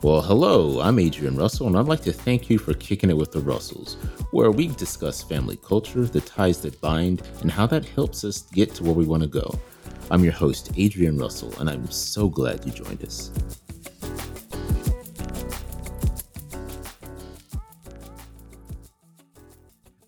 [0.00, 3.32] Well, hello, I'm Adrian Russell, and I'd like to thank you for kicking it with
[3.32, 3.94] the Russells,
[4.30, 8.76] where we discuss family culture, the ties that bind, and how that helps us get
[8.76, 9.52] to where we want to go.
[10.12, 13.32] I'm your host, Adrian Russell, and I'm so glad you joined us.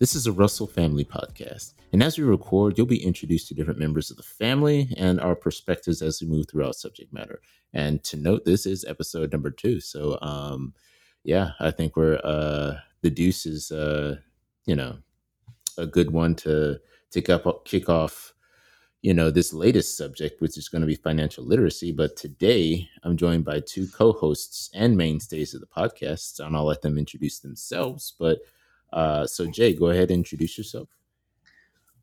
[0.01, 3.79] This is a Russell Family Podcast, and as we record, you'll be introduced to different
[3.79, 7.43] members of the family and our perspectives as we move throughout subject matter.
[7.75, 9.79] And to note, this is episode number two.
[9.79, 10.73] So, um,
[11.23, 14.17] yeah, I think we're uh, the Deuce is, uh,
[14.65, 14.97] you know,
[15.77, 16.81] a good one to
[17.11, 18.33] take up, kick off,
[19.03, 21.93] you know, this latest subject, which is going to be financial literacy.
[21.93, 26.81] But today, I'm joined by two co-hosts and mainstays of the podcast, and I'll let
[26.81, 28.15] them introduce themselves.
[28.19, 28.39] But
[28.93, 30.89] uh, so, Jay, go ahead and introduce yourself.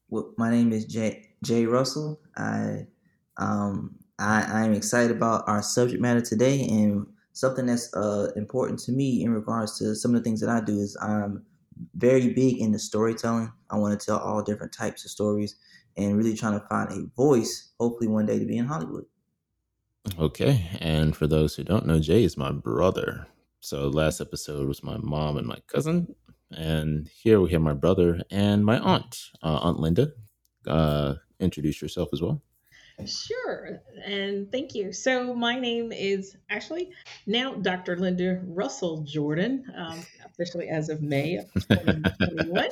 [0.10, 2.20] Well, my name is Jay, Jay Russell.
[2.38, 2.88] I,
[3.38, 8.92] um, I, I'm excited about our subject matter today and something that's uh, important to
[8.92, 11.44] me in regards to some of the things that I do is I'm
[11.96, 13.52] very big into storytelling.
[13.70, 15.56] I want to tell all different types of stories
[15.98, 19.06] and really trying to find a voice, hopefully one day to be in Hollywood.
[20.18, 20.70] Okay.
[20.80, 23.28] And for those who don't know, Jay is my brother.
[23.60, 26.16] So last episode was my mom and my cousin.
[26.52, 30.12] And here we have my brother and my aunt, uh, Aunt Linda.
[30.66, 32.42] Uh, introduce yourself as well.
[33.06, 34.92] Sure, and thank you.
[34.92, 36.90] So, my name is actually
[37.28, 37.96] now Dr.
[37.96, 42.70] Linda Russell Jordan, um, officially as of May of 2021.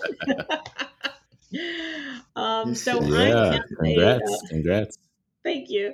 [2.36, 4.98] um, so, yeah, congrats, a, uh, congrats.
[5.44, 5.94] Thank you.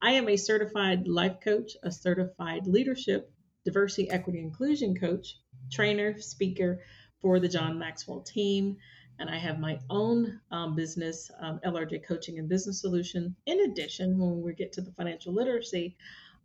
[0.00, 3.32] I am a certified life coach, a certified leadership,
[3.64, 5.38] diversity, equity, inclusion coach,
[5.72, 6.82] trainer, speaker
[7.22, 8.76] for the John Maxwell team
[9.18, 13.36] and I have my own um, business, um, LRJ Coaching and Business Solution.
[13.46, 15.96] In addition, when we get to the financial literacy,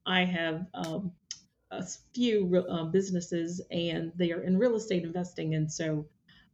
[0.06, 1.12] I have um,
[1.72, 5.56] a few uh, businesses and they are in real estate investing.
[5.56, 6.06] And so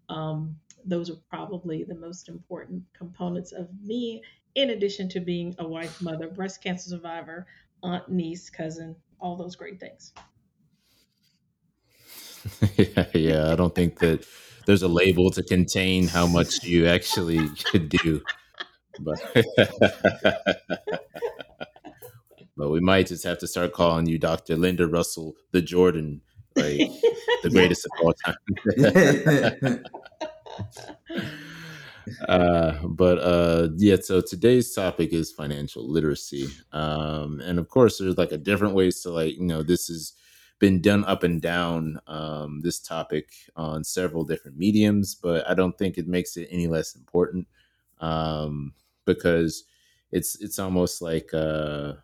[0.07, 4.23] um, those are probably the most important components of me,
[4.55, 7.47] in addition to being a wife, mother, breast cancer survivor,
[7.81, 10.13] aunt, niece, cousin, all those great things.
[12.77, 14.25] yeah, yeah, I don't think that
[14.65, 18.21] there's a label to contain how much you actually could do.
[18.99, 19.19] But
[22.57, 24.55] but we might just have to start calling you Dr.
[24.55, 26.21] Linda Russell, the Jordan,
[26.55, 26.89] like
[27.41, 28.35] the greatest of all time.
[32.27, 38.17] uh, but uh, yeah, so today's topic is financial literacy, um, and of course, there's
[38.17, 40.13] like a different ways to like you know this is
[40.63, 45.77] been done up and down um, this topic on several different mediums, but I don't
[45.77, 47.45] think it makes it any less important
[47.99, 49.65] um, because
[50.13, 51.95] it's it's almost like uh,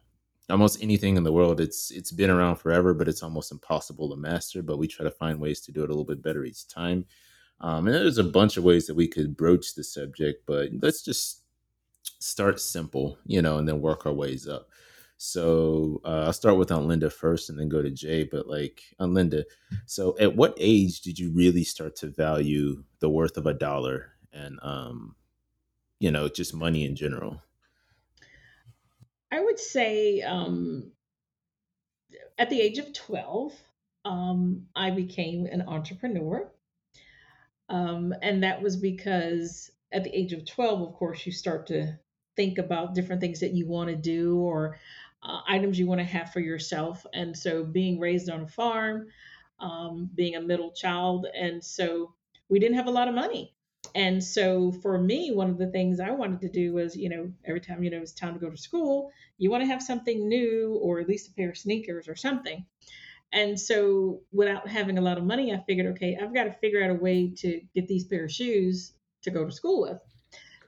[0.49, 1.61] almost anything in the world.
[1.61, 4.61] It's it's been around forever, but it's almost impossible to master.
[4.61, 7.05] But we try to find ways to do it a little bit better each time.
[7.61, 11.01] Um, and there's a bunch of ways that we could broach the subject, but let's
[11.01, 11.43] just
[12.19, 14.67] start simple, you know, and then work our ways up.
[15.21, 18.23] So uh, I'll start with Aunt Linda first and then go to Jay.
[18.23, 19.43] But like Aunt Linda,
[19.85, 24.13] so at what age did you really start to value the worth of a dollar
[24.31, 25.17] and, um,
[25.99, 27.41] you know, just money in general?
[29.29, 30.93] I would say um,
[32.37, 33.53] at the age of 12,
[34.05, 36.49] um, I became an entrepreneur.
[37.67, 41.99] Um, and that was because at the age of 12, of course, you start to
[42.37, 44.77] think about different things that you want to do or
[45.23, 47.05] uh, items you want to have for yourself.
[47.13, 49.07] And so, being raised on a farm,
[49.59, 52.13] um, being a middle child, and so
[52.49, 53.53] we didn't have a lot of money.
[53.95, 57.31] And so, for me, one of the things I wanted to do was, you know,
[57.45, 60.27] every time you know it's time to go to school, you want to have something
[60.27, 62.65] new, or at least a pair of sneakers or something.
[63.31, 66.83] And so, without having a lot of money, I figured, okay, I've got to figure
[66.83, 68.93] out a way to get these pair of shoes
[69.23, 69.99] to go to school with.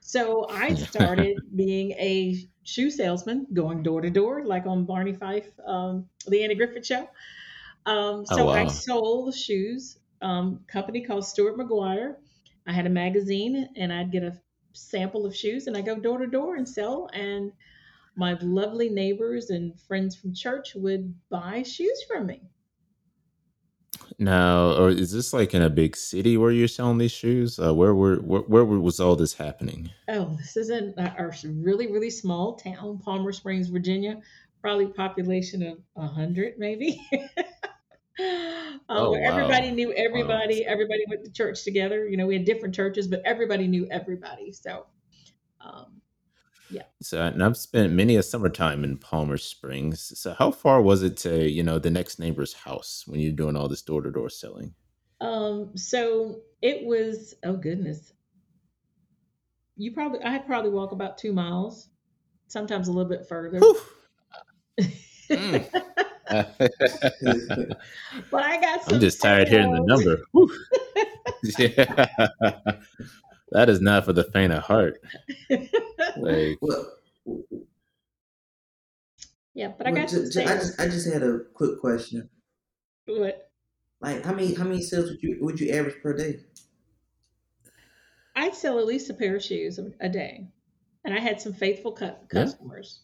[0.02, 5.50] So I started being a shoe salesman, going door to door, like on Barney Fife,
[5.66, 7.10] um, the Andy Griffith Show.
[7.86, 8.54] Um, oh, so oh, wow.
[8.54, 9.98] I sold shoes.
[10.22, 12.16] Um, company called Stuart McGuire.
[12.68, 14.38] I had a magazine, and I'd get a
[14.74, 17.10] sample of shoes, and I go door to door and sell.
[17.14, 17.52] And
[18.16, 22.42] my lovely neighbors and friends from church would buy shoes from me.
[24.22, 27.58] Now, or is this like in a big city where you're selling these shoes?
[27.58, 29.90] Uh, where were where, where was all this happening?
[30.10, 34.22] Oh, this is in our really really small town, Palmer Springs, Virginia.
[34.62, 37.02] Probably population of a hundred, maybe.
[37.12, 37.44] uh,
[38.90, 39.18] oh, wow.
[39.24, 40.62] Everybody knew everybody.
[40.68, 40.72] Wow.
[40.72, 42.08] Everybody went to church together.
[42.08, 44.52] You know, we had different churches, but everybody knew everybody.
[44.52, 44.86] So,
[45.62, 46.01] um,
[46.72, 46.84] Yeah.
[47.02, 50.18] So, and I've spent many a summertime in Palmer Springs.
[50.18, 53.56] So, how far was it to you know the next neighbor's house when you're doing
[53.56, 54.74] all this door to door selling?
[55.20, 58.14] Um, so it was oh goodness.
[59.76, 61.90] You probably I probably walk about two miles,
[62.48, 63.60] sometimes a little bit further.
[64.80, 65.68] Mm.
[68.32, 70.22] but I got some I'm just tired hearing the number.
[71.58, 72.06] Yeah.
[73.52, 75.02] That is not for the faint of heart.
[76.18, 76.92] Like, Well,
[79.54, 81.80] yeah, but I well got ju- some ju- I just I just had a quick
[81.80, 82.30] question.
[83.06, 83.50] What?
[84.02, 86.40] Like, how many how many sales would you would you average per day?
[88.36, 90.48] I'd sell at least a pair of shoes a a day,
[91.04, 92.16] and I had some faithful cu- Yeah.
[92.30, 93.02] customers.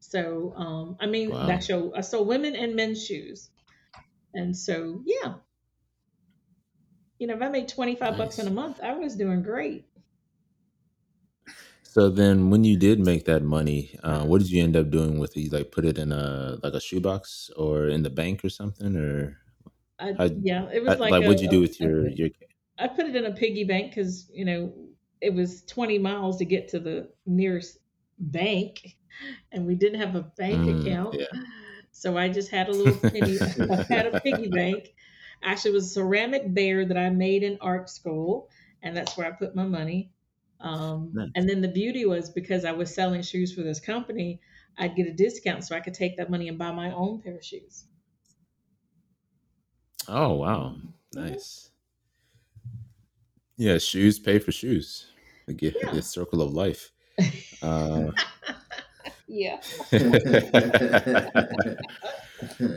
[0.00, 1.46] So, um, I mean, Wow.
[1.46, 3.50] that show I sold women and men's shoes,
[4.34, 5.34] and so yeah,
[7.18, 9.84] you know, if I made twenty five bucks in a month, I was doing great.
[11.92, 15.18] So then, when you did make that money, uh, what did you end up doing
[15.18, 15.40] with it?
[15.40, 18.96] You like put it in a like a shoebox or in the bank or something,
[18.96, 19.38] or
[19.98, 22.30] I, how, yeah, it was like like a, what'd you do with your your?
[22.78, 24.88] I put it in a piggy bank because you know
[25.20, 27.78] it was 20 miles to get to the nearest
[28.18, 28.96] bank,
[29.52, 31.26] and we didn't have a bank Mm, account, yeah,
[31.92, 33.40] so I just had a little penny.
[33.90, 34.94] I had a piggy bank.
[35.42, 38.50] Actually, it was a ceramic bear that I made in art school,
[38.82, 40.12] and that's where I put my money.
[40.60, 41.28] Um, nice.
[41.34, 44.40] and then the beauty was because I was selling shoes for this company,
[44.78, 47.36] I'd get a discount, so I could take that money and buy my own pair
[47.36, 47.84] of shoes.
[50.08, 50.76] Oh wow,
[51.14, 51.70] nice.
[53.56, 55.06] Yeah, shoes pay for shoes.
[55.46, 55.92] The gift, Yeah.
[55.92, 56.92] the circle of life.
[57.62, 58.10] Uh,
[59.32, 59.60] Yeah.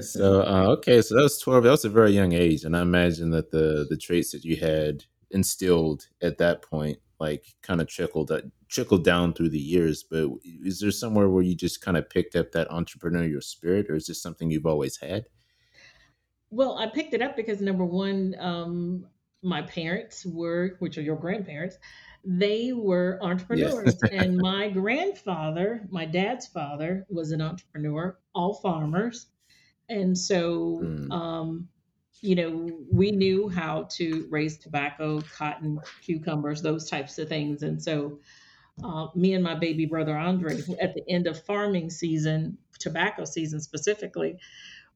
[0.02, 1.64] so uh, okay, so that was twelve.
[1.64, 4.58] That was a very young age, and I imagine that the the traits that you
[4.58, 8.32] had instilled at that point, like, kind of trickled
[8.68, 10.04] trickled down through the years.
[10.04, 13.96] But is there somewhere where you just kind of picked up that entrepreneurial spirit, or
[13.96, 15.26] is this something you've always had?
[16.50, 19.08] Well, I picked it up because number one, um,
[19.42, 21.78] my parents were, which are your grandparents,
[22.24, 23.96] they were entrepreneurs.
[24.12, 29.28] And my grandfather, my dad's father, was an entrepreneur, all farmers.
[29.90, 31.70] And so, Mm, um,
[32.24, 37.64] you know, we knew how to raise tobacco, cotton, cucumbers, those types of things.
[37.64, 38.20] And so,
[38.82, 43.60] uh, me and my baby brother Andre, at the end of farming season, tobacco season
[43.60, 44.38] specifically,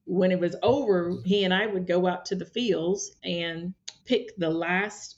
[0.04, 3.74] when it was over, he and I would go out to the fields and
[4.06, 5.16] pick the last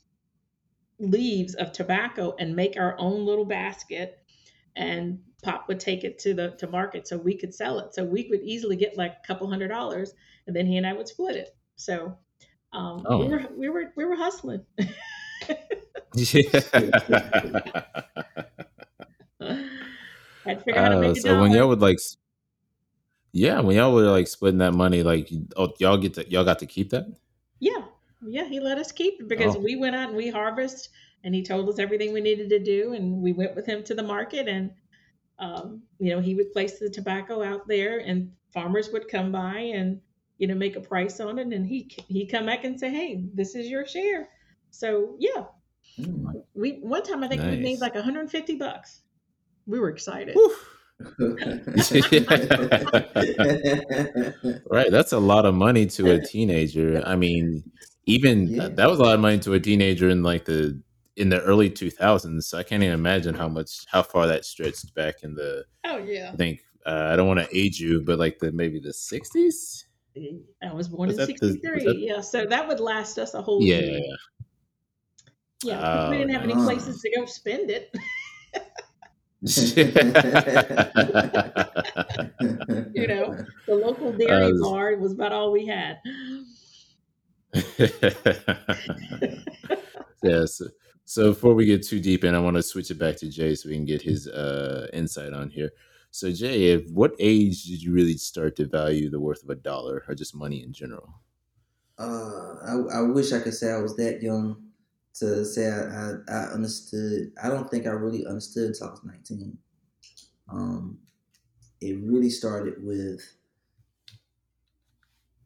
[0.99, 4.19] leaves of tobacco and make our own little basket.
[4.75, 7.95] And Pop would take it to the to market so we could sell it.
[7.95, 10.13] So we could easily get like a couple hundred dollars,
[10.49, 11.57] and then he and I would split it.
[11.81, 12.17] So
[12.73, 14.65] um, we oh, were we were we were hustling.
[14.79, 14.87] yeah.
[20.45, 21.99] Had to figure out how to make so when y'all would like,
[23.33, 26.59] yeah, when y'all were like splitting that money, like, oh, y'all get to y'all got
[26.61, 27.07] to keep that.
[27.61, 27.83] Yeah,
[28.27, 30.91] yeah, he let us keep it because Oh, we went out and we harvest,
[31.25, 33.95] and he told us everything we needed to do, and we went with him to
[33.95, 34.71] the market, and
[35.39, 39.59] um, you know he would place the tobacco out there, and farmers would come by
[39.59, 40.01] and
[40.41, 43.23] you know make a price on it, and he he come back and say, hey,
[43.35, 44.29] this is your share.
[44.71, 45.45] So yeah,
[45.99, 46.43] Mm.
[46.55, 49.03] we one time I think we made like 150 bucks.
[49.67, 50.35] We were excited.
[50.35, 50.57] Whew.
[54.71, 57.03] Right, that's a lot of money to a teenager.
[57.05, 57.65] I mean,
[58.07, 58.63] even yeah.
[58.63, 60.81] that, that was a lot of money to a teenager in like the
[61.17, 62.45] in the early 2000s.
[62.45, 65.99] So I can't even imagine how much how far that stretched back in the Oh
[65.99, 68.91] yeah, I think uh, I don't want to age you, but like the maybe the
[68.91, 69.85] 60s.
[70.63, 71.85] I was born Was in that the was '63.
[71.85, 73.81] that Yeah, so that would last us a whole yeah.
[73.81, 74.01] year.
[75.63, 77.95] Yeah, because we Oh, didn't have any places to go spend it.
[82.95, 83.37] you know,
[83.67, 85.99] the local dairy Uh, bar was about all we had.
[90.23, 90.63] yes.
[91.05, 93.55] So before we get too deep in, I want to switch it back to Jay
[93.55, 95.71] so we can get his uh, insight on here.
[96.11, 99.55] So Jay, at what age did you really start to value the worth of a
[99.55, 101.15] dollar or just money in general?
[101.99, 104.71] Uh, I, I wish I could say I was that young
[105.15, 107.33] to say I, I, I understood.
[107.43, 109.59] I don't think I really understood until I was 19.
[110.49, 110.99] Um,
[111.81, 113.21] it really started with,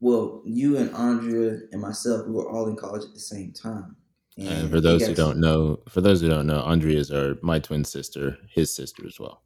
[0.00, 3.96] well, you and Andrea and myself, we were all in college at the same time.
[4.36, 7.60] And for those who don't know, for those who don't know, Andrea is our my
[7.60, 9.42] twin sister, his sister as well.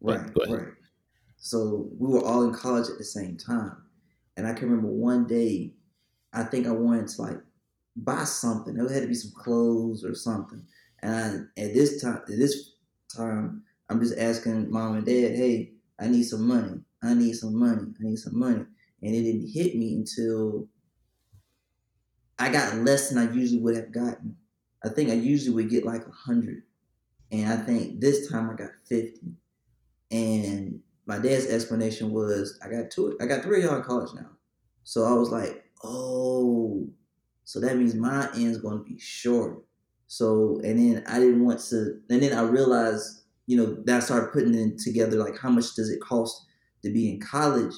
[0.00, 0.68] Right, right.
[1.36, 3.76] So we were all in college at the same time.
[4.36, 5.74] And I can remember one day,
[6.32, 7.38] I think I wanted to like
[7.96, 8.76] buy something.
[8.76, 10.64] It had to be some clothes or something.
[11.00, 12.72] And I, at this time, at this
[13.14, 16.80] time, I'm just asking mom and dad, hey, I need some money.
[17.02, 17.82] I need some money.
[17.82, 18.64] I need some money.
[19.02, 20.68] And it didn't hit me until
[22.38, 24.36] I got less than I usually would have gotten.
[24.84, 26.62] I think I usually would get like a hundred.
[27.32, 29.34] And I think this time I got 50.
[30.10, 34.12] And my dad's explanation was I got two I got three of y'all in college
[34.14, 34.30] now.
[34.84, 36.88] So I was like, oh,
[37.44, 39.64] so that means my end's gonna be short.
[40.06, 44.00] So and then I didn't want to and then I realized, you know, that I
[44.00, 46.46] started putting it together like how much does it cost
[46.82, 47.74] to be in college?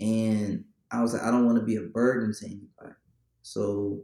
[0.00, 2.96] And I was like, I don't want to be a burden to anybody.
[3.42, 4.00] So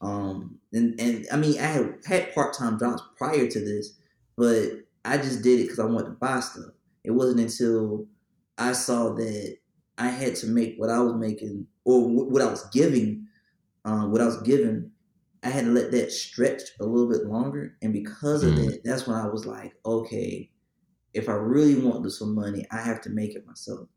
[0.00, 3.94] um and, and I mean I had had part time jobs prior to this,
[4.36, 4.70] but
[5.04, 6.72] I just did it because I wanted to buy stuff.
[7.08, 8.06] It wasn't until
[8.58, 9.56] I saw that
[9.96, 13.26] I had to make what I was making or what I was giving,
[13.86, 14.90] um, what I was given,
[15.42, 17.78] I had to let that stretch a little bit longer.
[17.80, 18.66] And because of mm.
[18.66, 20.50] that, that's when I was like, okay,
[21.14, 23.88] if I really want this some money, I have to make it myself.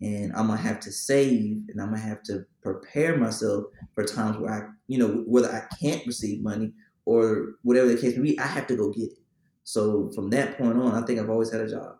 [0.00, 3.64] And I'm gonna have to save and I'm gonna have to prepare myself
[3.96, 6.72] for times where I, you know, whether I can't receive money
[7.04, 9.18] or whatever the case may be, I have to go get it.
[9.64, 11.96] So from that point on, I think I've always had a job.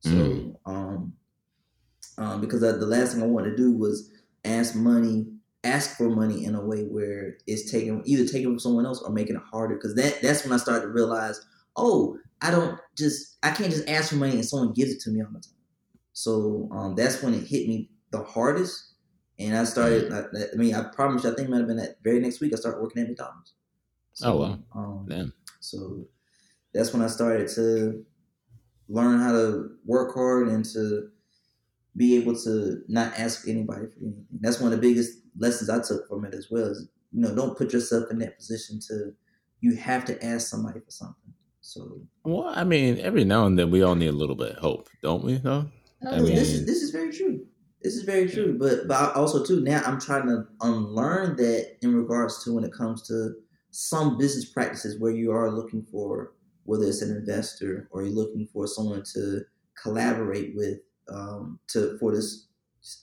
[0.00, 0.54] So, mm.
[0.66, 1.12] um,
[2.18, 4.10] um, because I, the last thing I wanted to do was
[4.44, 5.26] ask money,
[5.64, 9.12] ask for money in a way where it's taken either taken from someone else or
[9.12, 9.74] making it harder.
[9.74, 11.40] Because that that's when I started to realize,
[11.76, 15.10] oh, I don't just I can't just ask for money and someone gives it to
[15.10, 15.54] me all the time.
[16.12, 18.84] So um, that's when it hit me the hardest.
[19.38, 20.12] And I started.
[20.12, 21.22] I, I mean, I promise.
[21.22, 22.52] You, I think it might have been that very next week.
[22.52, 23.52] I started working at McDonald's.
[24.14, 24.58] So, oh wow!
[24.74, 25.32] Um, Damn.
[25.60, 26.08] So
[26.74, 28.04] that's when I started to
[28.88, 31.08] learn how to work hard and to
[31.96, 34.24] be able to not ask anybody for anything.
[34.40, 36.66] That's one of the biggest lessons I took from it as well.
[36.66, 39.12] Is you know, don't put yourself in that position to
[39.60, 41.32] you have to ask somebody for something.
[41.60, 44.58] So well, I mean, every now and then we all need a little bit of
[44.58, 45.36] hope, don't we?
[45.36, 45.66] Though.
[46.06, 47.44] I mean, this is this is very true.
[47.82, 48.56] This is very true.
[48.58, 52.72] But but also too now I'm trying to unlearn that in regards to when it
[52.72, 53.34] comes to
[53.70, 56.32] some business practices where you are looking for
[56.68, 59.40] whether it's an investor or you're looking for someone to
[59.82, 60.78] collaborate with
[61.10, 62.46] um, to for this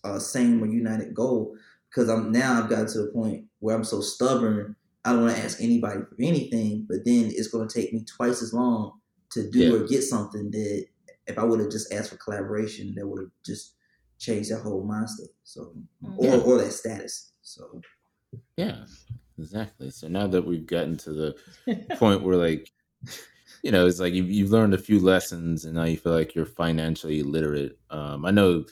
[0.04, 1.56] uh, same or united goal.
[1.90, 4.76] Because I'm now I've gotten to the point where I'm so stubborn.
[5.04, 8.06] I don't want to ask anybody for anything, but then it's going to take me
[8.06, 9.00] twice as long
[9.32, 9.74] to do yeah.
[9.74, 10.86] or get something that
[11.26, 13.74] if I would have just asked for collaboration, that would have just
[14.20, 15.30] changed that whole mindset.
[15.44, 15.74] So
[16.18, 17.32] or or that status.
[17.42, 17.82] So
[18.58, 18.86] yeah,
[19.40, 19.90] exactly.
[19.90, 21.36] So now that we've gotten to the
[21.98, 22.72] point where like
[23.64, 26.36] you know, it's like you've, you've learned a few lessons and now you feel like
[26.36, 27.78] you're financially literate.
[27.90, 28.66] Um, I know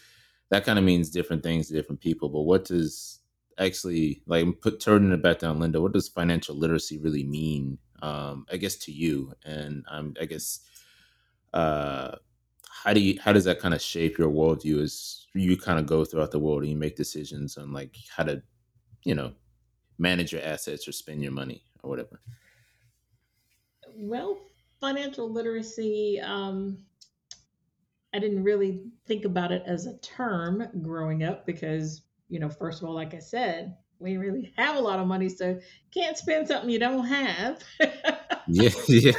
[0.49, 3.19] that kind of means different things to different people, but what does
[3.57, 5.81] actually like put turning it back down, Linda?
[5.81, 7.77] What does financial literacy really mean?
[8.01, 10.59] Um, I guess to you, and um, I guess
[11.53, 12.15] uh,
[12.69, 15.85] how do you how does that kind of shape your worldview as you kind of
[15.85, 18.43] go throughout the world and you make decisions on like how to,
[19.05, 19.31] you know,
[19.97, 22.19] manage your assets or spend your money or whatever?
[23.95, 24.37] Well,
[24.83, 26.77] financial literacy, um,
[28.13, 32.81] I didn't really think about it as a term growing up because, you know, first
[32.81, 35.57] of all, like I said, we really have a lot of money, so
[35.93, 37.63] can't spend something you don't have.
[38.47, 39.11] yeah, yeah.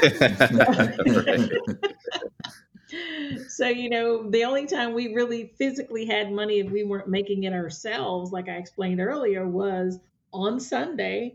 [3.49, 7.45] so you know the only time we really physically had money if we weren't making
[7.45, 9.99] it ourselves like i explained earlier was
[10.33, 11.35] on sunday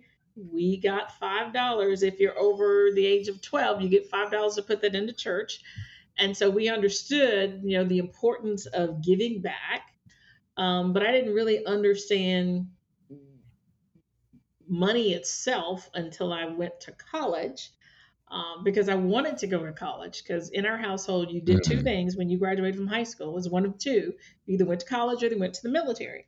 [0.52, 2.04] we got five dollars.
[2.04, 5.14] If you're over the age of 12 you get five dollars to put that into
[5.14, 5.62] church.
[6.18, 9.94] And so we understood you know the importance of giving back.
[10.58, 12.68] Um, but i didn't really understand
[14.68, 17.72] money itself until i went to college
[18.30, 21.82] um, because i wanted to go to college because in our household you did two
[21.82, 23.30] things when you graduated from high school.
[23.30, 24.14] It was one of two.
[24.46, 26.28] You either went to college or you went to the military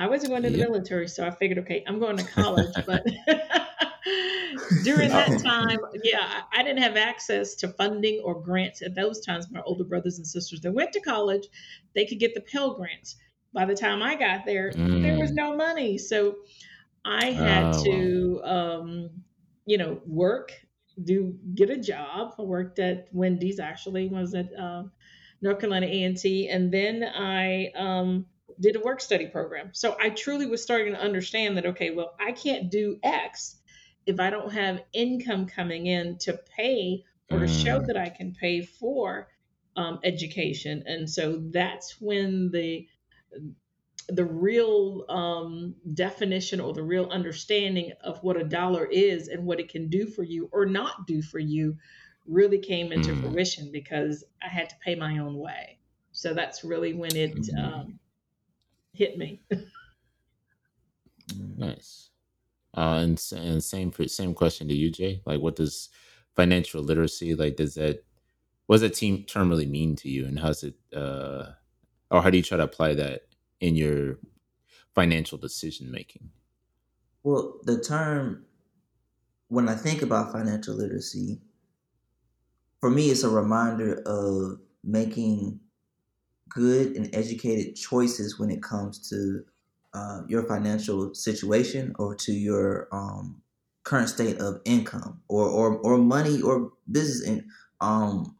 [0.00, 2.72] I wasn't going to the military, so I figured, okay, I'm going to college.
[2.86, 3.04] but
[4.82, 9.50] during that time, yeah, I didn't have access to funding or grants at those times.
[9.50, 11.46] My older brothers and sisters that went to college,
[11.94, 13.16] they could get the Pell grants.
[13.52, 15.02] By the time I got there, mm.
[15.02, 15.36] there was mm.
[15.36, 16.36] no money, so
[17.04, 19.10] I had oh, to, um,
[19.66, 20.52] you know, work,
[21.02, 22.36] do get a job.
[22.38, 24.84] I worked at Wendy's actually, was at uh,
[25.42, 27.70] North Carolina A and T, and then I.
[27.76, 28.24] Um,
[28.60, 29.70] did a work study program.
[29.72, 33.56] So I truly was starting to understand that, okay, well, I can't do X
[34.06, 37.86] if I don't have income coming in to pay or to show mm.
[37.86, 39.28] that I can pay for
[39.76, 40.82] um, education.
[40.86, 42.86] And so that's when the
[44.08, 49.60] the real um, definition or the real understanding of what a dollar is and what
[49.60, 51.76] it can do for you or not do for you
[52.26, 53.20] really came into Mm.
[53.20, 55.78] fruition because I had to pay my own way.
[56.10, 57.64] So that's really when it Mhm.
[57.64, 57.99] um,
[58.92, 59.40] hit me.
[61.56, 62.10] Nice.
[62.76, 65.22] Uh, and, and same for same question to you, Jay.
[65.24, 65.88] Like, what does
[66.36, 67.56] financial literacy like?
[67.56, 68.04] Does that
[68.66, 71.46] what does that team term really mean to you, and how's it, uh,
[72.10, 73.22] or how do you try to apply that
[73.60, 74.18] in your
[74.94, 76.30] financial decision making?
[77.22, 78.44] Well, the term,
[79.48, 81.40] when I think about financial literacy,
[82.80, 85.60] for me, it's a reminder of making
[86.50, 89.44] good and educated choices when it comes to
[89.94, 93.42] uh, your financial situation or to your um,
[93.84, 97.48] current state of income or, or, or money or business in,
[97.80, 98.36] um,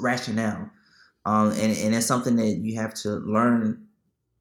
[0.00, 0.70] rationale.
[1.26, 3.86] Um, and, and that's something that you have to learn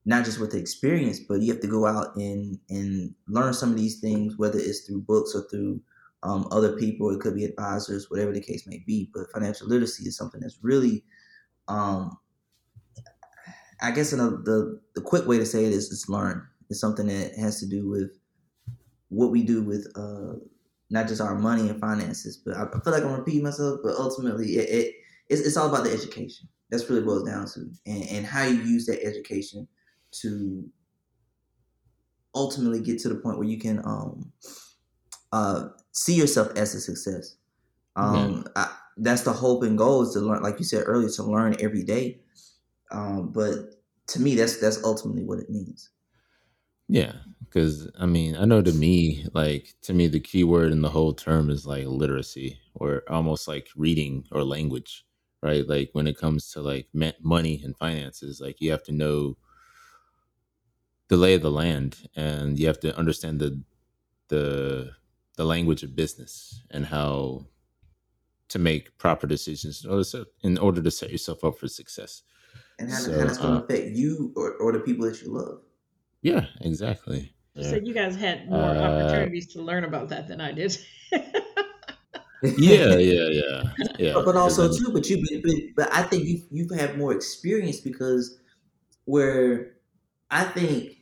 [0.06, 3.72] not just with the experience, but you have to go out and and learn some
[3.72, 5.82] of these things, whether it's through books or through
[6.24, 7.10] um, other people.
[7.12, 9.10] It could be advisors, whatever the case may be.
[9.14, 11.06] But financial literacy is something that's really,
[11.68, 12.18] um,
[13.82, 16.46] I guess, in a, the the quick way to say it is, it's learn.
[16.70, 18.12] It's something that has to do with
[19.10, 20.40] what we do with uh,
[20.90, 22.38] not just our money and finances.
[22.38, 23.80] But I, I feel like I'm repeating myself.
[23.84, 24.96] But ultimately, it, it
[25.30, 26.48] it's, it's all about the education.
[26.70, 29.68] That's really boils down to, and, and how you use that education
[30.22, 30.68] to
[32.34, 34.32] ultimately get to the point where you can um,
[35.32, 37.36] uh, see yourself as a success.
[37.96, 41.24] Um, I, that's the hope and goal is to learn, like you said earlier, to
[41.24, 42.22] learn every day.
[42.94, 43.56] Um, but
[44.08, 45.90] to me, that's that's ultimately what it means.
[46.88, 50.82] Yeah, because I mean, I know to me, like to me, the key word in
[50.82, 55.06] the whole term is like literacy, or almost like reading or language,
[55.42, 55.68] right?
[55.68, 56.88] Like when it comes to like
[57.22, 59.38] money and finances, like you have to know
[61.10, 63.62] the lay of the land, and you have to understand the
[64.30, 64.92] the
[65.38, 67.48] the language of business and how
[68.50, 69.86] to make proper decisions
[70.44, 72.24] in order to set yourself up for success.
[72.84, 75.32] And how, So, how that's going uh, affect you or, or the people that you
[75.32, 75.62] love.
[76.22, 77.34] Yeah, exactly.
[77.62, 80.78] So you guys had more Uh, opportunities to learn about that than I did.
[82.42, 83.64] Yeah, yeah, yeah,
[83.98, 84.14] yeah.
[84.14, 86.98] but, but also 'cause too, but you, but, but, but I think you you've had
[86.98, 88.38] more experience because
[89.06, 89.78] where
[90.32, 90.98] I think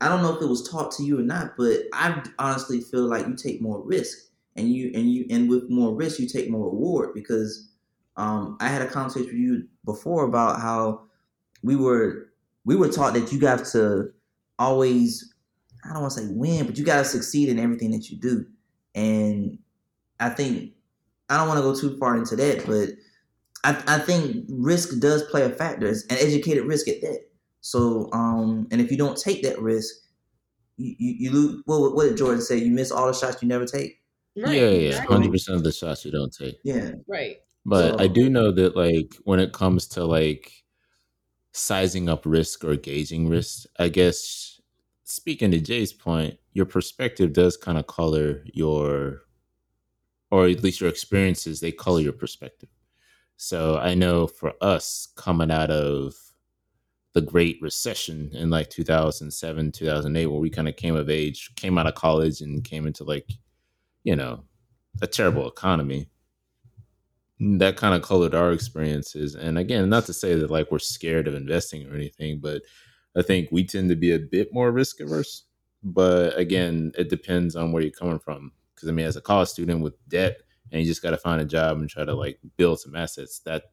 [0.00, 3.06] I don't know if it was taught to you or not, but I honestly feel
[3.08, 4.18] like you take more risk,
[4.56, 7.70] and you and you and with more risk you take more reward because
[8.16, 11.08] um, I had a conversation with you before about how
[11.62, 12.28] we were
[12.64, 14.10] we were taught that you got to
[14.58, 15.32] always
[15.84, 18.18] I don't want to say win, but you got to succeed in everything that you
[18.18, 18.46] do,
[18.94, 19.58] and
[20.20, 20.72] I think
[21.28, 22.90] I don't want to go too far into that, but
[23.64, 27.20] I, I think risk does play a factor, an educated risk at that.
[27.60, 29.94] So, um, and if you don't take that risk,
[30.76, 31.62] you, you, you lose.
[31.64, 32.58] What, what did Jordan say?
[32.58, 34.00] You miss all the shots you never take.
[34.36, 35.14] right, yeah, yeah, exactly.
[35.14, 36.58] hundred percent of the shots you don't take.
[36.64, 37.38] Yeah, Right.
[37.64, 40.61] But I do know that like when it comes to like
[41.52, 44.60] sizing up risk or gauging risk, I guess
[45.04, 49.22] speaking to Jay's point, your perspective does kind of color your
[50.32, 52.70] or at least your experiences, they color your perspective.
[53.36, 56.14] So I know for us coming out of
[57.12, 61.76] the Great Recession in like 2007, 2008, where we kind of came of age, came
[61.76, 63.30] out of college and came into like,
[64.04, 64.42] you know,
[65.02, 66.08] a terrible economy.
[67.58, 69.34] That kind of colored our experiences.
[69.34, 72.62] And again, not to say that like we're scared of investing or anything, but
[73.16, 75.44] I think we tend to be a bit more risk averse.
[75.82, 78.52] But again, it depends on where you're coming from.
[78.74, 81.40] Because I mean, as a college student with debt, and you just got to find
[81.40, 83.64] a job and try to like build some assets, that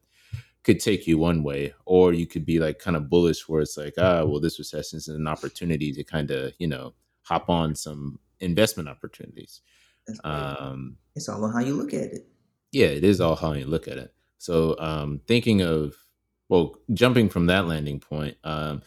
[0.64, 3.76] could take you one way, or you could be like kind of bullish, where it's
[3.76, 7.74] like, ah, well, this recession is an opportunity to kind of you know hop on
[7.74, 9.62] some investment opportunities.
[10.06, 12.26] That's Um, it's all on how you look at it.
[12.72, 14.12] Yeah, it is all how you look at it.
[14.38, 15.94] So, um, thinking of,
[16.48, 18.82] well, jumping from that landing point, um,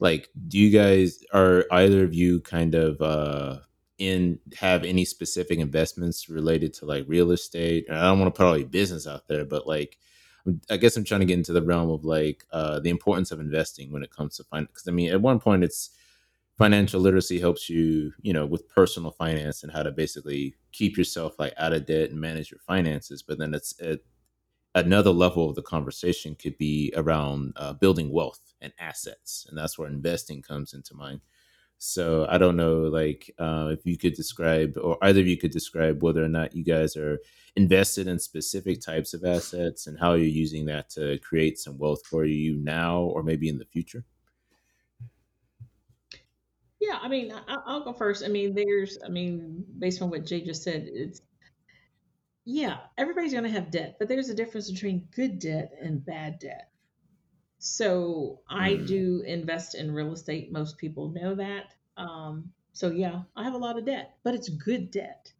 [0.00, 3.58] like, do you guys are either of you kind of uh,
[3.98, 7.86] in have any specific investments related to like real estate?
[7.88, 9.98] And I don't want to put all your business out there, but like,
[10.70, 13.40] I guess I'm trying to get into the realm of like uh, the importance of
[13.40, 14.70] investing when it comes to finance.
[14.72, 15.90] Because I mean, at one point, it's
[16.58, 21.38] financial literacy helps you, you know, with personal finance and how to basically keep yourself
[21.38, 23.22] like out of debt and manage your finances.
[23.22, 24.00] But then it's at
[24.74, 29.78] another level of the conversation could be around uh, building wealth and assets, and that's
[29.78, 31.20] where investing comes into mind.
[31.78, 35.50] So I don't know, like, uh, if you could describe, or either of you could
[35.50, 37.18] describe whether or not you guys are
[37.54, 42.04] invested in specific types of assets and how you're using that to create some wealth
[42.06, 44.04] for you now or maybe in the future.
[46.86, 48.24] Yeah, I mean, I, I'll go first.
[48.24, 51.20] I mean, there's, I mean, based on what Jay just said, it's
[52.44, 56.38] yeah, everybody's going to have debt, but there's a difference between good debt and bad
[56.38, 56.70] debt.
[57.58, 58.86] So I Mm.
[58.86, 60.52] do invest in real estate.
[60.52, 61.74] Most people know that.
[61.96, 65.32] Um, so yeah, I have a lot of debt, but it's good debt.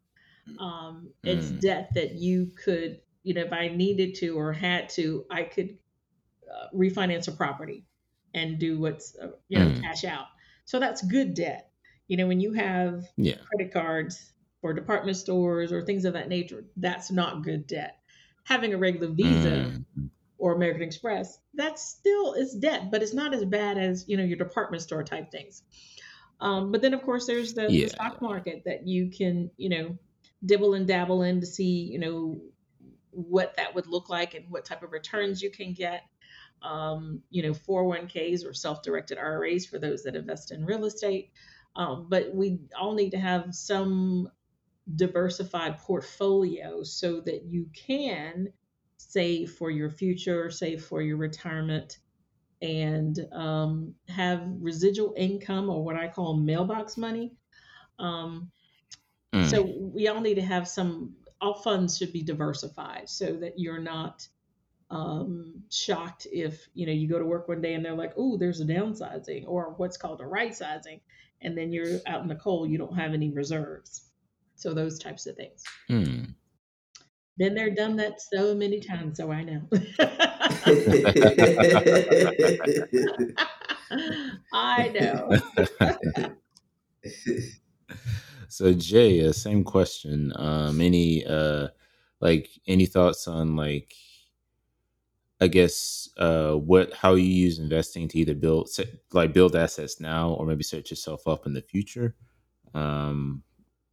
[0.59, 1.61] Um, it's Mm.
[1.61, 5.79] debt that you could, you know, if I needed to or had to, I could
[6.51, 7.87] uh, refinance a property
[8.35, 9.83] and do what's, uh, you know, Mm.
[9.83, 10.27] cash out.
[10.67, 11.71] So that's good debt.
[12.09, 13.37] You know, when you have Yeah.
[13.51, 17.99] credit cards for department stores or things of that nature, that's not good debt.
[18.45, 20.11] Having a regular Visa Mm.
[20.39, 24.25] or American Express, that still is debt, but it's not as bad as you know
[24.25, 25.63] your department store type things.
[26.41, 27.85] Um, but then of course there's the, Yeah.
[27.85, 29.99] the stock market that you can you know
[30.45, 32.41] dibble and dabble in to see you know
[33.11, 36.03] what that would look like and what type of returns you can get.
[36.63, 41.31] Um, you know 401ks or self-directed IRAs for those that invest in real estate.
[41.77, 44.31] Um, but we all need to have some
[44.95, 48.49] diversified portfolio so that you can
[48.97, 51.99] save for your future, save for your retirement,
[52.63, 57.35] and um, have residual income or what I call mailbox money.
[57.99, 58.51] Um,
[59.35, 59.51] Mm.
[59.51, 61.15] so we all need to have some.
[61.41, 64.27] All funds should be diversified so that you're not
[64.91, 68.37] um, shocked if you know you go to work one day and they're like, "Oh,
[68.37, 71.01] there's a downsizing," or what's called a right sizing,
[71.43, 74.11] and then you're out in the cold, you don't have any reserves.
[74.55, 75.63] So those types of things.
[75.91, 76.35] Mm.
[77.39, 79.61] Been there, done that so many times, so I know.
[84.55, 85.31] I know.
[88.49, 90.33] so Jay, uh, same question.
[90.37, 91.69] Um, any uh,
[92.21, 93.93] like any thoughts on like,
[95.41, 98.71] I guess uh, what how you use investing to either build
[99.13, 102.17] like build assets now or maybe set yourself up in the future,
[102.75, 103.43] um,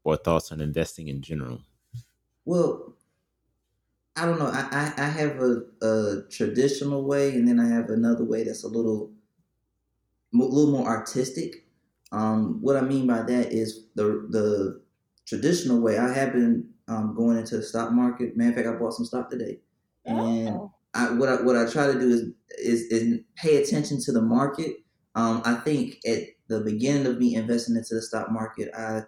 [0.03, 1.61] or thoughts on investing in general.
[2.45, 2.95] Well,
[4.15, 4.47] I don't know.
[4.47, 8.63] I, I, I have a, a traditional way, and then I have another way that's
[8.63, 9.11] a little
[10.33, 11.67] a little more artistic.
[12.11, 14.81] Um, what I mean by that is the the
[15.25, 15.97] traditional way.
[15.97, 18.37] I have been um, going into the stock market.
[18.37, 19.61] Matter of fact, I bought some stock today,
[20.05, 22.21] and Oh, I, what I, what I try to do is,
[22.59, 24.77] is is pay attention to the market.
[25.15, 29.03] Um, I think at the beginning of me investing into the stock market, I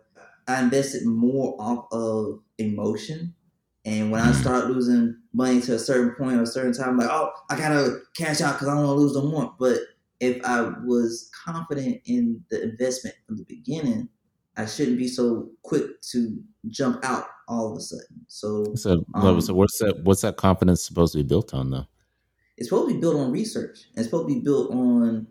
[0.48, 3.36] I invested more off of emotion,
[3.86, 4.42] and when I Mhm.
[4.42, 7.58] start losing money to a certain point or a certain time, I'm like, oh, I
[7.58, 9.56] gotta cash out because I don't want to lose no more.
[9.60, 9.80] But
[10.20, 14.10] if I was confident in the investment from the beginning,
[14.58, 16.38] I shouldn't be so quick to
[16.70, 18.26] jump out all of a sudden.
[18.28, 20.04] So So, Um, so what's that?
[20.04, 21.88] What's that confidence supposed to be built on, though?
[22.58, 23.80] it's supposed to be built on research.
[23.96, 25.28] It's supposed to be built on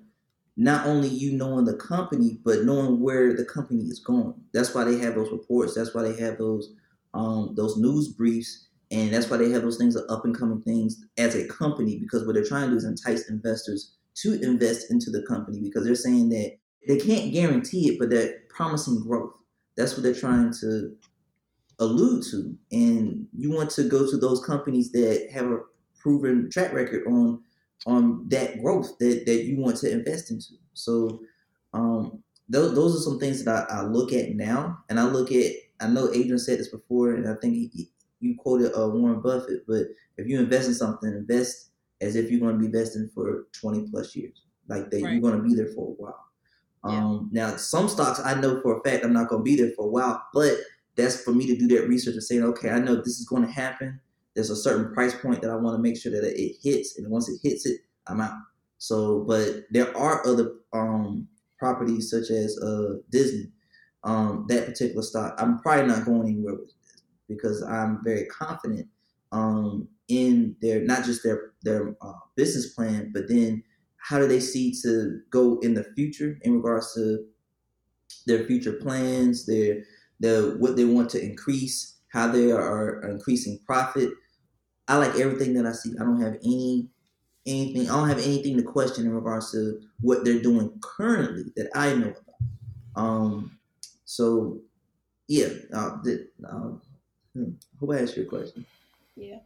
[0.56, 4.34] not only you knowing the company, but knowing where the company is going.
[4.52, 5.74] That's why they have those reports.
[5.74, 6.74] That's why they have those
[7.14, 10.62] um, those news briefs, and that's why they have those things, of up and coming
[10.62, 11.98] things as a company.
[11.98, 15.84] Because what they're trying to do is entice investors to invest into the company because
[15.84, 19.32] they're saying that they can't guarantee it, but they're promising growth.
[19.76, 20.96] That's what they're trying to
[21.78, 22.56] allude to.
[22.72, 25.60] And you want to go to those companies that have a
[25.98, 27.42] proven track record on
[27.86, 30.54] on that growth that, that you want to invest into.
[30.72, 31.20] So
[31.74, 34.78] um, those, those are some things that I, I look at now.
[34.88, 38.36] And I look at, I know Adrian said this before, and I think he, you
[38.38, 39.82] quoted uh, Warren Buffett, but
[40.16, 43.90] if you invest in something, invest as if you're going to be investing for 20
[43.90, 45.12] plus years, like that Right.
[45.12, 46.24] you're going to be there for a while.
[46.84, 49.72] Um, now, some stocks I know for a fact I'm not going to be there
[49.74, 50.58] for a while, but
[50.96, 53.44] that's for me to do that research and saying, okay, I know this is going
[53.44, 54.00] to happen.
[54.34, 57.08] There's a certain price point that I want to make sure that it hits, and
[57.08, 58.34] once it hits it, I'm out.
[58.78, 63.50] So, but there are other um, properties such as uh, Disney.
[64.02, 68.86] Um, that particular stock, I'm probably not going anywhere with this because I'm very confident
[69.32, 73.62] um, in their not just their their uh, business plan, but then
[74.04, 77.24] how do they see to go in the future in regards to
[78.26, 79.82] their future plans, their
[80.20, 84.10] the what they want to increase, how they are increasing profit.
[84.88, 85.94] I like everything that I see.
[85.98, 86.90] I don't have any
[87.46, 87.88] anything.
[87.88, 91.94] I don't have anything to question in regards to what they're doing currently that I
[91.94, 93.02] know about.
[93.02, 93.58] Um,
[94.04, 94.60] so
[95.28, 96.82] yeah, uh, the, um,
[97.32, 98.66] hmm, hope I answered your question.
[99.16, 99.38] yeah.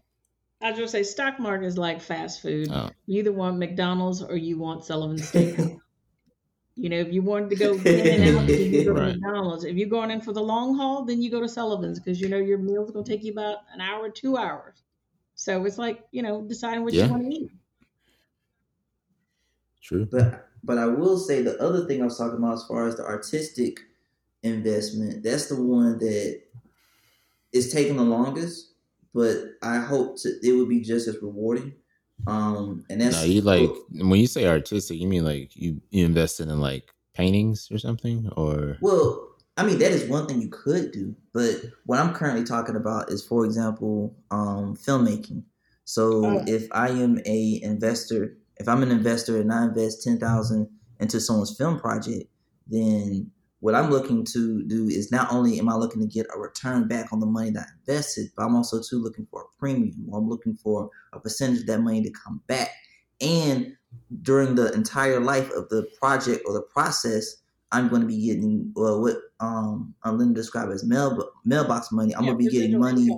[0.61, 2.68] I was gonna say stock market is like fast food.
[2.71, 2.90] Oh.
[3.07, 5.81] You either want McDonald's or you want Sullivan's Steakhouse.
[6.75, 9.14] you know, if you wanted to go in and out, then you go to Right.
[9.14, 9.64] McDonald's.
[9.64, 12.29] If you're going in for the long haul, then you go to Sullivan's because you
[12.29, 14.83] know your meal's gonna take you about an hour, two hours.
[15.35, 17.07] So it's like you know deciding what Yeah.
[17.07, 17.51] you want to eat.
[19.83, 20.07] True.
[20.11, 22.97] But but I will say the other thing I was talking about as far as
[22.97, 23.81] the artistic
[24.42, 26.42] investment, that's the one that
[27.53, 28.73] is taking the longest.
[29.14, 31.75] But I hope to, it would be just as rewarding.
[32.27, 36.05] Um, and that's no, you like when you say artistic, you mean like you you
[36.05, 40.49] invested in like paintings or something, or well, I mean that is one thing you
[40.49, 45.44] could do, but what I'm currently talking about is, for example, um, filmmaking.
[45.85, 46.44] So oh.
[46.47, 50.68] if I am a investor, if I'm an investor and I invest ten thousand
[51.01, 52.29] into someone's film project,
[52.66, 56.38] then what I'm looking to do is not only am I looking to get a
[56.38, 59.59] return back on the money that I invested, but I'm also too looking for a
[59.59, 60.09] premium.
[60.14, 62.71] I'm looking for a percentage of that money to come back.
[63.21, 63.77] And
[64.23, 67.37] during the entire life of the project or the process,
[67.73, 72.14] I'm going to be getting well, what um I'm gonna describe as mail mailbox money.
[72.14, 73.09] I'm yeah, going to be getting money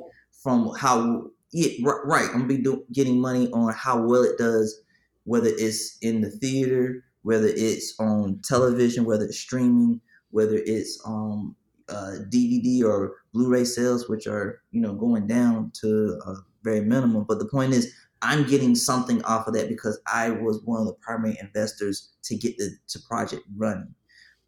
[0.42, 2.28] from how yeah right.
[2.32, 4.80] I'm going to be do, getting money on how well it does,
[5.24, 10.00] whether it's in the theater, whether it's on television, whether it's streaming
[10.30, 11.56] whether it's um,
[11.88, 17.24] uh, DVD or Blu-ray sales, which are you know going down to a very minimum.
[17.28, 20.86] But the point is, I'm getting something off of that because I was one of
[20.86, 23.94] the primary investors to get the to project running.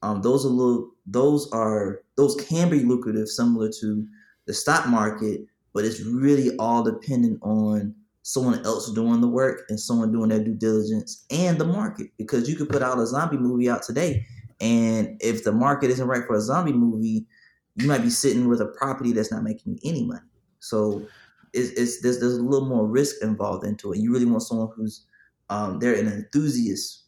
[0.03, 4.07] Um, those are little, those are those can be lucrative, similar to
[4.47, 5.43] the stock market,
[5.73, 10.43] but it's really all dependent on someone else doing the work and someone doing their
[10.43, 12.09] due diligence and the market.
[12.19, 14.25] Because you could put out a zombie movie out today
[14.63, 17.27] and if the market isn't right for a zombie movie,
[17.75, 20.21] you might be sitting with a property that's not making any money.
[20.61, 21.05] So
[21.53, 23.99] it's, it's there's, there's a little more risk involved into it.
[23.99, 25.05] You really want someone who's
[25.51, 27.07] um, they're an enthusiast.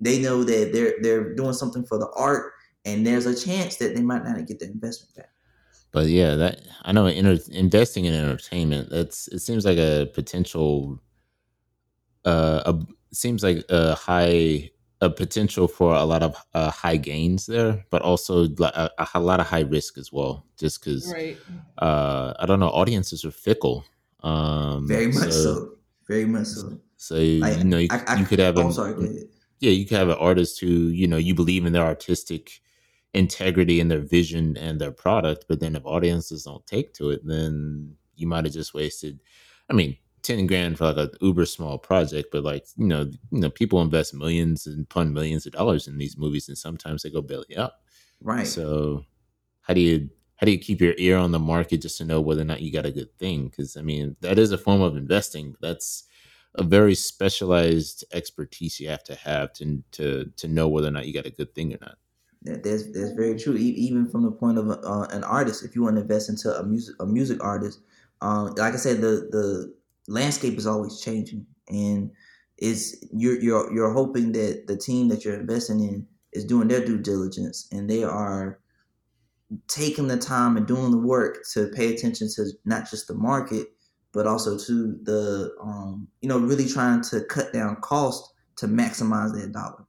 [0.00, 2.52] They know that they're they're doing something for the art,
[2.84, 5.30] and there's a chance that they might not get the investment back.
[5.92, 8.90] But yeah, that I know investing in entertainment.
[8.90, 10.98] That's it seems like a potential.
[12.24, 14.70] Uh, a, seems like a high
[15.02, 19.40] a potential for a lot of uh, high gains there, but also a, a, lot
[19.40, 20.46] of high risk as well.
[20.56, 21.36] Just because, right.
[21.78, 23.84] uh, I don't know, audiences are fickle.
[24.20, 25.70] Um, Very much so, so.
[26.06, 26.78] Very much so.
[26.96, 29.26] So like, you know, you, I, I, you could have a, sorry,
[29.58, 32.60] yeah, you could have an artist who you know you believe in their artistic
[33.12, 37.26] integrity and their vision and their product, but then if audiences don't take to it,
[37.26, 39.18] then you might have just wasted.
[39.68, 43.40] I mean, ten grand for like a uber small project, but like you know, you
[43.40, 47.10] know, people invest millions and pun millions of dollars in these movies, and sometimes they
[47.10, 47.82] go belly up.
[48.20, 48.46] Right.
[48.46, 49.04] So,
[49.62, 52.20] how do you how do you keep your ear on the market just to know
[52.20, 53.48] whether or not you got a good thing?
[53.48, 55.54] Because I mean, that is a form of investing.
[55.60, 56.04] That's
[56.56, 61.06] a very specialized expertise you have to have to to to know whether or not
[61.06, 61.96] you got a good thing or not.
[62.42, 63.56] That's that's very true.
[63.56, 66.64] Even from the point of uh, an artist, if you want to invest into a
[66.64, 67.80] music a music artist,
[68.20, 69.74] um, like I said, the the
[70.08, 72.10] landscape is always changing, and
[72.58, 76.84] is you're you're you're hoping that the team that you're investing in is doing their
[76.84, 78.60] due diligence and they are
[79.68, 83.66] taking the time and doing the work to pay attention to not just the market
[84.12, 89.34] but also to the um, you know really trying to cut down cost to maximize
[89.34, 89.84] their dollar.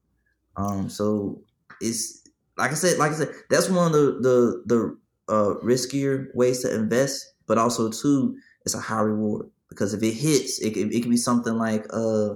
[0.56, 1.44] Um, so
[1.82, 2.24] it's
[2.58, 4.98] like i said like i said that's one of the the the
[5.34, 10.14] uh, riskier ways to invest but also too it's a high reward because if it
[10.14, 12.36] hits, it, it, it can be something like uh,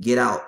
[0.00, 0.42] Get Out,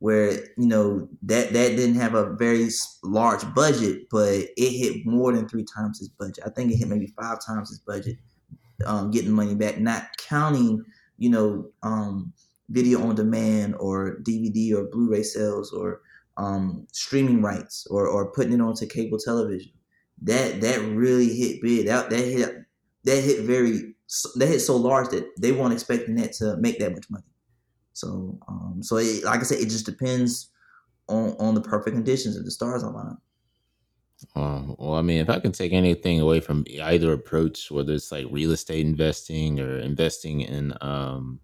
[0.00, 2.68] where you know that that didn't have a very
[3.02, 6.44] large budget, but it hit more than three times its budget.
[6.44, 8.16] I think it hit maybe five times its budget,
[8.86, 10.84] um, getting money back, not counting
[11.18, 12.32] you know um,
[12.68, 16.00] video on demand or DVD or Blu-ray sales or
[16.36, 19.72] um, streaming rights or, or putting it onto cable television.
[20.22, 21.86] That that really hit big.
[21.86, 22.64] That that hit
[23.04, 23.87] that hit very
[24.36, 27.24] they hit so large that they weren't expecting that to make that much money.
[27.92, 30.50] So, um, so it, like I said, it just depends
[31.08, 33.16] on on the perfect conditions if the stars align.
[34.34, 38.10] Um, well, I mean, if I can take anything away from either approach, whether it's
[38.10, 41.40] like real estate investing or investing in um,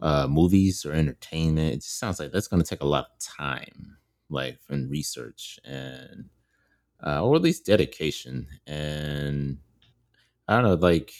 [0.00, 3.18] uh, movies or entertainment, it just sounds like that's going to take a lot of
[3.18, 3.98] time,
[4.30, 6.30] like and research and
[7.04, 8.46] uh, or at least dedication.
[8.66, 9.58] And
[10.46, 11.12] I don't know, like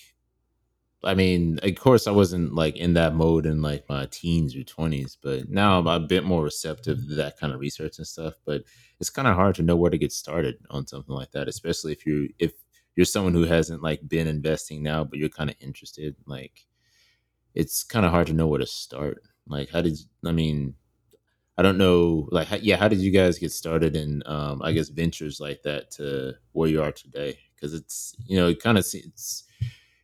[1.05, 4.65] I mean, of course, I wasn't like in that mode in like my teens or
[4.65, 8.35] twenties, but now I'm a bit more receptive to that kind of research and stuff.
[8.45, 8.65] But
[8.99, 11.93] it's kind of hard to know where to get started on something like that, especially
[11.93, 12.53] if you're if
[12.97, 16.17] you're someone who hasn't like been investing now, but you're kind of interested.
[16.27, 16.67] Like,
[17.55, 19.23] it's kind of hard to know where to start.
[19.47, 20.75] Like, how did I mean?
[21.57, 22.29] I don't know.
[22.33, 25.63] Like, how, yeah, how did you guys get started in, um, I guess, ventures like
[25.63, 27.39] that to where you are today?
[27.55, 29.45] Because it's you know, it kind of it's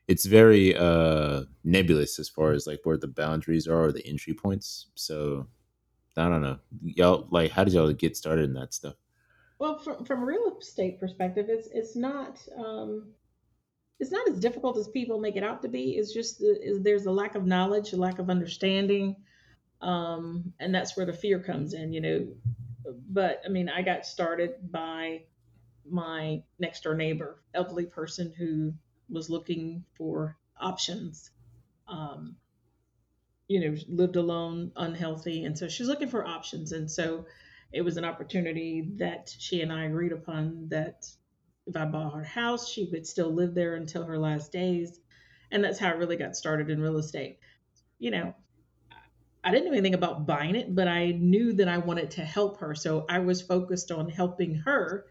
[0.07, 4.35] it's very uh nebulous as far as like where the boundaries are or the entry
[4.35, 4.87] points.
[4.95, 5.47] So
[6.17, 6.59] I don't know.
[6.83, 8.95] Y'all like how did y'all get started in that stuff?
[9.59, 13.12] Well, from from a real estate perspective, it's it's not um
[14.01, 15.93] it's not as difficult as people make it out to be.
[15.93, 19.17] It's just the, there's a lack of knowledge, a lack of understanding,
[19.81, 21.93] um, and that's where the fear comes in.
[21.93, 22.27] You know,
[23.11, 25.23] but I mean, I got started by
[25.88, 28.75] my next door neighbor, elderly person who
[29.09, 31.31] was looking for options.
[31.88, 32.37] Um,
[33.47, 36.73] you know, lived alone, unhealthy, and so she's looking for options.
[36.73, 37.27] And so
[37.73, 41.07] it was an opportunity that she and I agreed upon that
[41.67, 44.99] if I bought her house, she would still live there until her last days.
[45.51, 47.38] And that's how I really got started in real estate.
[47.99, 48.35] You know,
[49.43, 52.61] I didn't know anything about buying it, but I knew that I wanted to help
[52.61, 52.75] her.
[52.75, 55.07] So I was focused on helping her.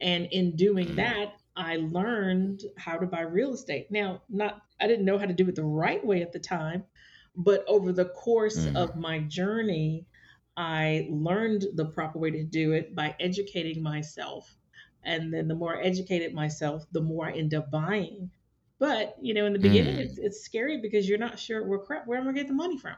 [0.00, 0.96] And in doing mm-hmm.
[0.96, 3.88] that, I learned how to buy real estate.
[3.90, 6.84] Now, not I didn't know how to do it the right way at the time,
[7.36, 8.76] but over the course mm.
[8.76, 10.06] of my journey,
[10.56, 14.54] I learned the proper way to do it by educating myself.
[15.04, 18.30] And then the more I educated myself, the more I end up buying.
[18.78, 20.00] But, you know, in the beginning, mm.
[20.00, 22.78] it's, it's scary because you're not sure where crap, where am I get the money
[22.78, 22.96] from?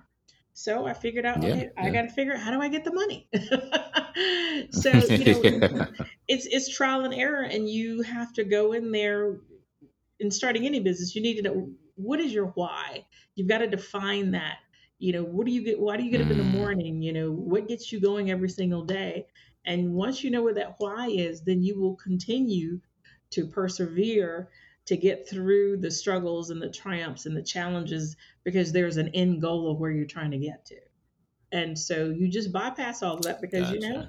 [0.54, 1.84] So I figured out, yeah, okay, yeah.
[1.84, 3.28] I got to figure out how do I get the money.
[4.70, 5.86] so you know,
[6.28, 9.38] it's it's trial and error, and you have to go in there.
[10.20, 13.04] In starting any business, you need to know what is your why.
[13.34, 14.58] You've got to define that.
[14.98, 15.78] You know, what do you get?
[15.78, 16.54] Why do you get up in the mm.
[16.54, 17.02] morning?
[17.02, 19.26] You know, what gets you going every single day?
[19.66, 22.80] And once you know what that why is, then you will continue
[23.30, 24.48] to persevere
[24.86, 29.40] to get through the struggles and the triumphs and the challenges because there's an end
[29.40, 30.76] goal of where you're trying to get to.
[31.50, 33.74] And so you just bypass all of that because gotcha.
[33.74, 34.08] you know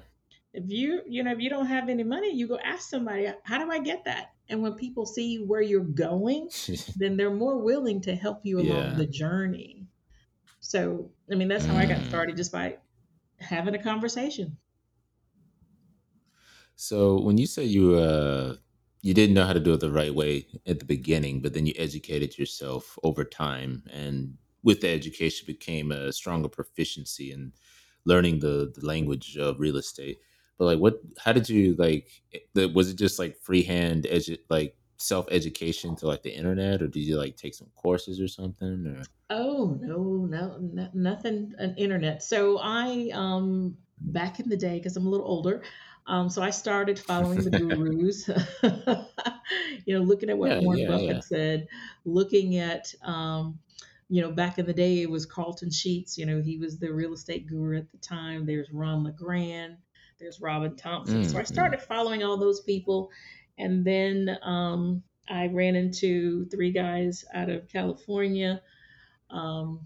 [0.56, 3.62] if you you know if you don't have any money, you go ask somebody, how
[3.62, 4.32] do I get that?
[4.48, 6.48] And when people see where you're going,
[6.96, 8.94] then they're more willing to help you along yeah.
[8.94, 9.86] the journey.
[10.60, 11.76] So I mean that's how.
[11.76, 12.78] I got started just by
[13.38, 14.56] having a conversation.
[16.74, 18.56] So when you say you uh
[19.02, 21.66] you didn't know how to do it the right way at the beginning, but then
[21.66, 27.52] you educated yourself over time, and with the education became a stronger proficiency in
[28.06, 30.18] learning the, the language of real estate.
[30.58, 31.00] But like, what?
[31.18, 32.08] How did you like?
[32.54, 37.00] Was it just like freehand, edu- like self education to like the internet, or did
[37.00, 38.86] you like take some courses or something?
[38.86, 42.22] Or oh no, no, no nothing an internet.
[42.22, 45.62] So I um back in the day, because I'm a little older,
[46.06, 48.28] um, so I started following the gurus,
[49.84, 51.20] you know, looking at what yeah, Warren yeah, Buffett yeah.
[51.20, 51.68] said,
[52.04, 53.58] looking at, um,
[54.08, 56.16] you know, back in the day, it was Carleton Sheets.
[56.16, 58.46] You know, he was the real estate guru at the time.
[58.46, 59.78] There's Ron LeGrand,
[60.18, 61.22] there's Robyn Thompson.
[61.22, 61.46] Mm, so I mm.
[61.46, 61.84] started mm.
[61.84, 63.10] following all those people.
[63.58, 68.60] And then um, I ran into three guys out of California,
[69.30, 69.80] um,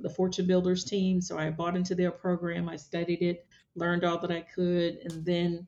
[0.00, 1.20] the Fortune Builders team.
[1.20, 3.46] So I bought into their program, I studied it
[3.76, 5.66] learned all that I could, and then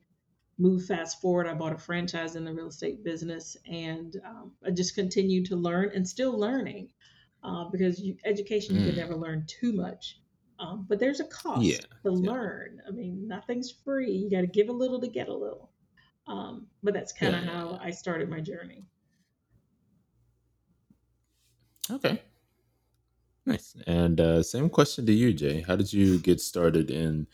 [0.57, 1.47] moved fast forward.
[1.47, 5.55] I bought a franchise in the real estate business, and um, I just continued to
[5.55, 6.89] learn and still learning
[7.43, 8.81] uh, because you, education mm.
[8.81, 10.19] you can never learn too much.
[10.59, 12.31] Um, but there's a cost yeah, to yeah.
[12.31, 12.81] learn.
[12.87, 14.11] I mean, nothing's free.
[14.11, 15.71] You got to give a little to get a little.
[16.27, 17.51] Um, but that's kind of yeah.
[17.51, 18.85] how I started my journey.
[21.89, 22.21] Okay.
[23.45, 23.75] Nice.
[23.87, 25.61] And uh, same question to you, Jay.
[25.61, 27.25] How did you get started in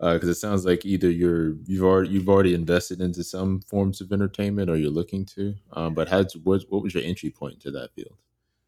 [0.00, 4.00] because uh, it sounds like either you're you've already you've already invested into some forms
[4.00, 5.54] of entertainment or you're looking to.
[5.74, 8.16] Um, but how what what was your entry point to that field?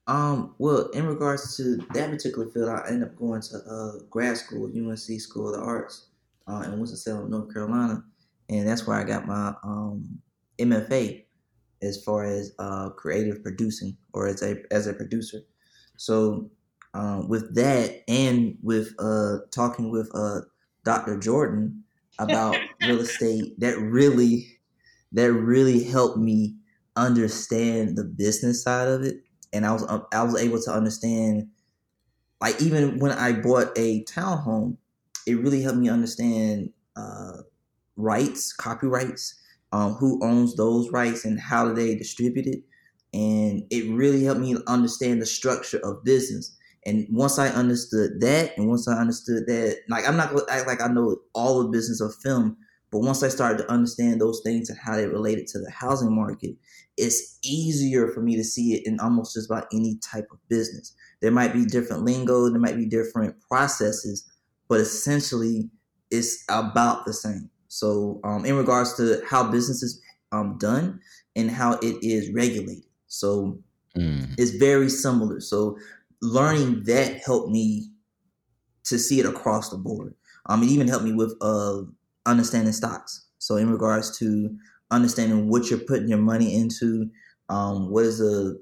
[0.06, 4.36] Um, well, in regards to that particular field, I ended up going to uh, grad
[4.36, 6.08] school, UNC School of the Arts,
[6.46, 8.04] uh, in Winston Salem, North Carolina,
[8.50, 10.20] and that's where I got my um,
[10.58, 11.24] MFA
[11.82, 15.40] as far as uh, creative producing or as a as a producer.
[15.96, 16.50] So
[16.92, 20.40] um, with that, and with uh, talking with uh,
[20.84, 21.18] Dr.
[21.18, 21.84] Jordan
[22.18, 24.58] about real estate that really
[25.12, 26.56] that really helped me
[26.96, 29.16] understand the business side of it
[29.54, 31.48] and I was I was able to understand
[32.40, 34.76] like even when I bought a townhome
[35.26, 37.38] it really helped me understand uh,
[37.96, 39.40] rights copyrights
[39.74, 42.62] um, who owns those rights and how do they distribute it.
[43.12, 46.56] And it really helped me understand the structure of business.
[46.86, 50.68] And once I understood that, and once I understood that, like I'm not gonna act
[50.68, 52.56] like I know all the business of film,
[52.92, 56.14] but once I started to understand those things and how they related to the housing
[56.14, 56.54] market,
[56.96, 60.94] it's easier for me to see it in almost just about any type of business.
[61.20, 64.30] There might be different lingo, there might be different processes,
[64.68, 65.70] but essentially
[66.10, 67.50] it's about the same.
[67.68, 71.00] So, um, in regards to how business is um, done
[71.34, 73.58] and how it is regulated, so
[73.96, 74.32] mm.
[74.38, 75.40] it's very similar.
[75.40, 75.76] So
[76.22, 77.90] learning that helped me
[78.84, 80.14] to see it across the board.
[80.46, 81.82] Um, it even helped me with uh,
[82.26, 83.26] understanding stocks.
[83.38, 84.56] So in regards to
[84.90, 87.10] understanding what you're putting your money into,
[87.50, 88.58] Um, what is the,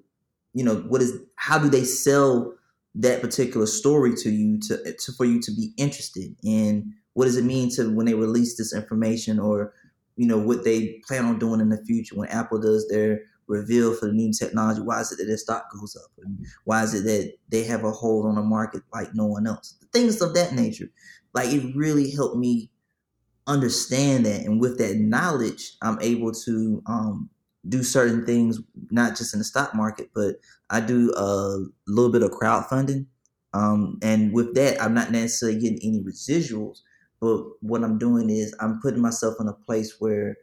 [0.54, 2.52] you know, what is how do they sell
[2.96, 6.92] that particular story to you to, to for you to be interested in?
[7.14, 9.72] What does it mean to when they release this information or
[10.16, 13.94] you know what they plan on doing in the future when Apple does their reveal
[13.94, 14.80] for the new technology?
[14.80, 16.10] Why is it that their stock goes up?
[16.24, 19.46] And why is it that they have a hold on the market like no one
[19.46, 19.78] else?
[19.92, 20.90] Things of that nature.
[21.34, 22.71] Like it really helped me
[23.46, 27.30] understand that, and with that knowledge, I'm able to um,
[27.68, 30.36] do certain things, not just in the stock market, but
[30.70, 33.06] I do a little bit of crowdfunding.
[33.54, 36.78] Um, and with that, I'm not necessarily getting any residuals,
[37.20, 40.36] but what I'm doing is I'm putting myself in a place where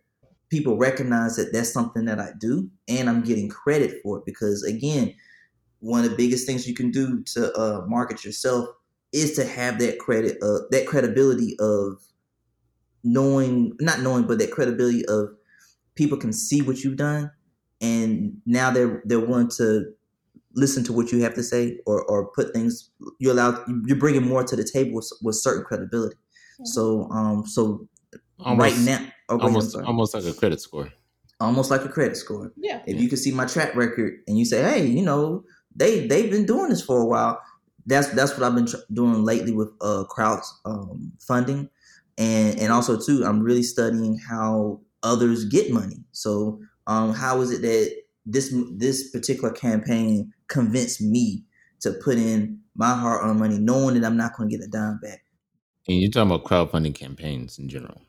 [0.50, 4.64] people recognize that that's something that I do, and I'm getting credit for it because
[4.64, 5.16] again,
[5.80, 8.68] one of the biggest things you can do to uh, market yourself
[9.12, 12.00] is to have that credit, uh, that credibility of
[13.04, 15.30] knowing, not knowing, but that credibility of
[15.96, 17.32] people can see what you've done,
[17.82, 19.94] and now they're they're willing to
[20.56, 22.90] listen to what you have to say or or put things
[23.20, 26.16] you allow you're bringing more to the table with, with certain credibility.
[26.66, 27.88] So um so
[28.40, 30.92] almost, right now oh, almost almost like a credit score.
[31.40, 32.52] Almost like a credit score.
[32.58, 32.82] Yeah.
[32.86, 36.30] If you can see my track record and you say, hey, you know, they they've
[36.30, 37.42] been doing this for a while.
[37.86, 41.70] That's that's what I've been tr- doing lately with uh crowd um, funding,
[42.20, 46.04] and and also too, I'm really studying how others get money.
[46.12, 47.96] So um, how is it that
[48.26, 51.46] this this particular campaign convinced me
[51.80, 54.70] to put in my hard earned money, knowing that I'm not going to get a
[54.70, 55.24] dime back?
[55.88, 58.02] And you're talking about crowdfunding campaigns in general.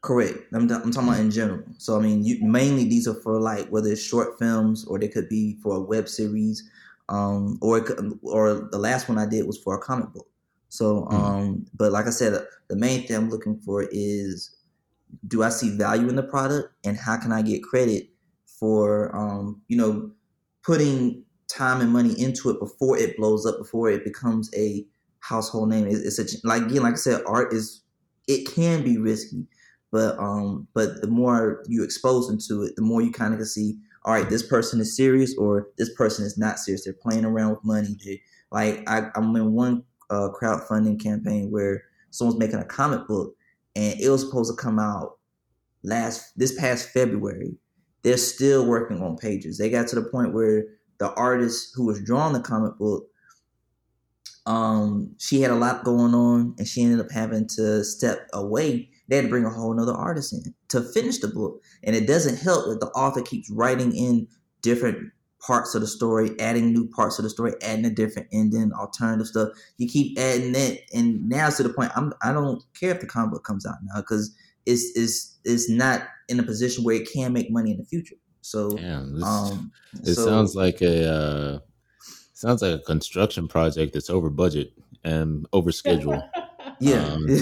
[0.00, 0.38] Correct.
[0.54, 1.64] I'm, I'm talking about in general.
[1.78, 5.08] So I mean, you, mainly these are for like whether it's short films or they
[5.08, 6.62] could be for a web series,
[7.08, 10.28] um, or could, or the last one I did was for a comic book.
[10.76, 11.16] So, mm-hmm.
[11.16, 14.54] um, but like I said, the main thing I'm looking for is
[15.26, 18.08] do I see value in the product and how can I get credit
[18.46, 20.10] for um, you know
[20.64, 24.84] putting time and money into it before it blows up before it becomes a
[25.20, 25.86] household name?
[25.86, 27.82] It's, it's a like again like I said art is
[28.28, 29.46] it can be risky
[29.92, 33.38] but um but the more you expose them to it the more you kind of
[33.38, 36.84] can see all right this person is serious or this person is not serious.
[36.84, 37.96] They're playing around with money.
[38.04, 43.34] They like I, I'm in one uh, crowdfunding campaign where someone's making a comic book
[43.76, 45.18] and it was supposed to come out
[45.82, 47.54] last this past February.
[48.02, 49.58] They're still working on pages.
[49.58, 50.64] They got to the point where
[50.98, 53.06] the artist who was drawing the comic book,
[54.46, 58.88] um, she had a lot going on, and she ended up having to step away.
[59.08, 62.06] They had to bring a whole nother artist in to finish the book, and it
[62.06, 64.28] doesn't help that the author keeps writing in
[64.62, 65.10] different
[65.46, 69.26] parts of the story, adding new parts of the story, adding a different ending, alternative
[69.26, 69.50] stuff.
[69.78, 73.00] You keep adding that, and now it's to the point I'm I don't care if
[73.00, 74.34] the comic book comes out now because
[74.66, 78.16] it's it's it's not in a position where it can make money in the future.
[78.40, 79.72] So, Damn, this, um,
[80.04, 81.58] it so, sounds like a uh,
[82.32, 84.72] sounds like a construction project that's over budget
[85.04, 86.22] and over schedule.
[86.80, 87.04] yeah.
[87.04, 87.26] Um.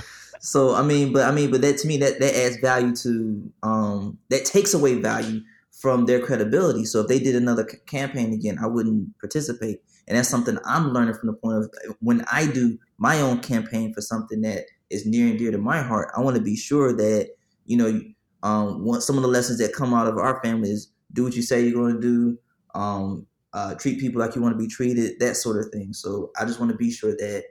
[0.40, 3.52] so I mean, but I mean, but that to me that that adds value to
[3.62, 5.42] um that takes away value
[5.80, 6.84] from their credibility.
[6.84, 9.80] So if they did another c- campaign again, I wouldn't participate.
[10.06, 13.92] And that's something I'm learning from the point of when I do my own campaign
[13.92, 16.10] for something that is near and dear to my heart.
[16.16, 17.30] I want to be sure that
[17.68, 18.00] you know,
[18.42, 21.42] um, some of the lessons that come out of our family is do what you
[21.42, 22.38] say you're going to do.
[22.74, 25.92] Um, uh, treat people like you want to be treated, that sort of thing.
[25.92, 27.44] So I just want to be sure that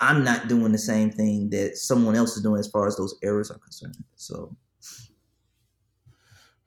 [0.00, 3.14] I'm not doing the same thing that someone else is doing as far as those
[3.22, 4.02] errors are concerned.
[4.16, 4.56] So,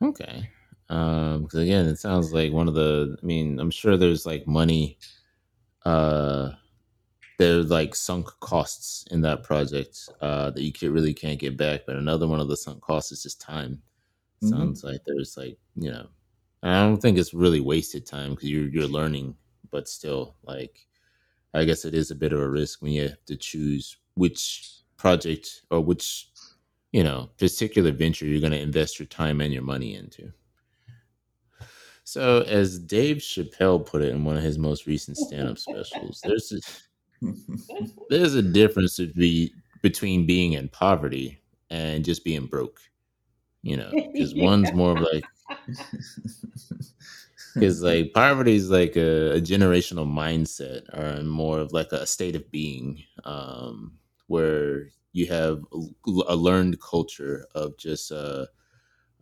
[0.01, 0.49] okay,
[0.89, 4.45] um because again it sounds like one of the i mean i'm sure there's like
[4.45, 4.97] money
[5.86, 6.51] uh
[7.38, 11.81] there's like sunk costs in that project uh that you can, really can't get back
[11.88, 13.81] but another one of the sunk costs is just time
[14.43, 14.55] mm-hmm.
[14.55, 16.05] sounds like there's like you know
[16.61, 19.36] i don't think it's really wasted time because you're you're learning
[19.71, 20.86] but still like
[21.55, 24.81] i guess it is a bit of a risk when you have to choose which
[24.97, 26.29] project or which
[26.91, 30.31] you know particular venture you're going to invest your time and your money into
[32.05, 36.51] so, as Dave Chappelle put it in one of his most recent stand-up specials, there's
[36.51, 36.59] a,
[38.09, 39.51] there's a difference to be,
[39.81, 41.41] between being in poverty
[41.71, 42.79] and just being broke.
[43.63, 45.25] You know, because one's more of like
[47.55, 52.35] because like poverty is like a, a, generational mindset or more of like a state
[52.35, 53.93] of being um,
[54.27, 55.81] where you have a,
[56.27, 58.45] a learned culture of just uh,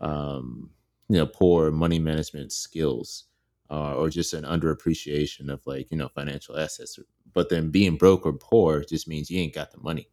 [0.01, 0.69] um,
[1.13, 3.25] you know poor money management skills
[3.69, 6.99] uh, or just an underappreciation of like you know financial assets
[7.33, 10.09] but then being broke or poor just means you ain't got the money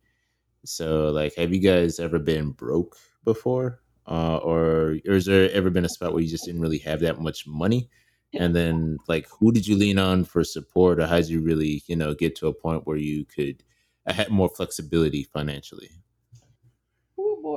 [0.65, 3.81] so like have you guys ever been broke before
[4.11, 7.01] uh, or or has there ever been a spot where you just didn't really have
[7.01, 7.89] that much money?
[8.35, 11.83] And then, like, who did you lean on for support, or how did you really,
[11.87, 13.63] you know, get to a point where you could
[14.07, 15.91] uh, have more flexibility financially?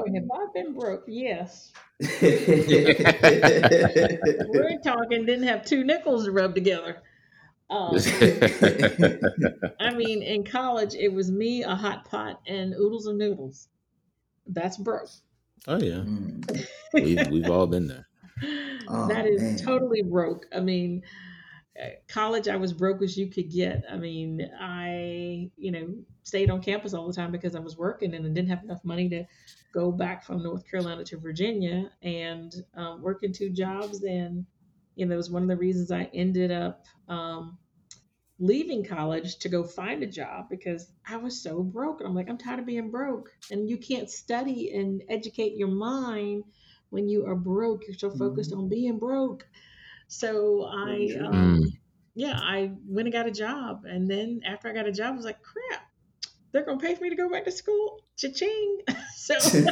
[0.05, 1.03] Boy, have I been broke?
[1.07, 1.71] Yes.
[2.21, 2.39] We're
[4.83, 7.01] talking didn't have two nickels to rub together.
[7.69, 7.95] Um,
[9.79, 13.69] I mean, in college, it was me, a hot pot, and oodles and noodles.
[14.45, 15.09] That's broke.
[15.67, 16.03] oh yeah,
[16.93, 18.07] we've we've all been there.
[18.87, 19.57] Oh, that is man.
[19.57, 20.45] totally broke.
[20.53, 21.03] I mean,
[21.81, 23.83] uh, college, I was broke as you could get.
[23.89, 28.13] I mean, I, you know, stayed on campus all the time because I was working
[28.13, 29.25] and I didn't have enough money to
[29.73, 34.03] go back from North Carolina to Virginia and um, working two jobs.
[34.03, 34.45] And,
[34.95, 37.57] you know, it was one of the reasons I ended up um,
[38.39, 41.99] leaving college to go find a job because I was so broke.
[41.99, 43.29] And I'm like, I'm tired of being broke.
[43.51, 46.43] And you can't study and educate your mind
[46.89, 47.83] when you are broke.
[47.87, 49.47] You're so focused on being broke.
[50.07, 51.71] So I, um, Mm.
[52.15, 53.85] yeah, I went and got a job.
[53.85, 55.81] And then after I got a job, I was like, crap,
[56.51, 58.02] they're going to pay for me to go back to school.
[58.17, 58.81] Cha-ching.
[59.15, 59.71] so yeah,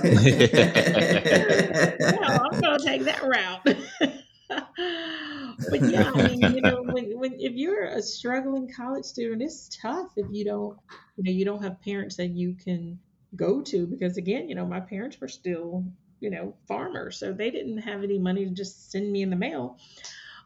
[2.42, 3.64] I'm going to take that route.
[5.70, 9.70] but yeah, I mean, you know, when, when if you're a struggling college student, it's
[9.82, 10.78] tough if you don't,
[11.18, 13.00] you know, you don't have parents that you can
[13.36, 15.86] go to because again, you know, my parents were still,
[16.20, 19.36] you know, farmers, so they didn't have any money to just send me in the
[19.36, 19.78] mail.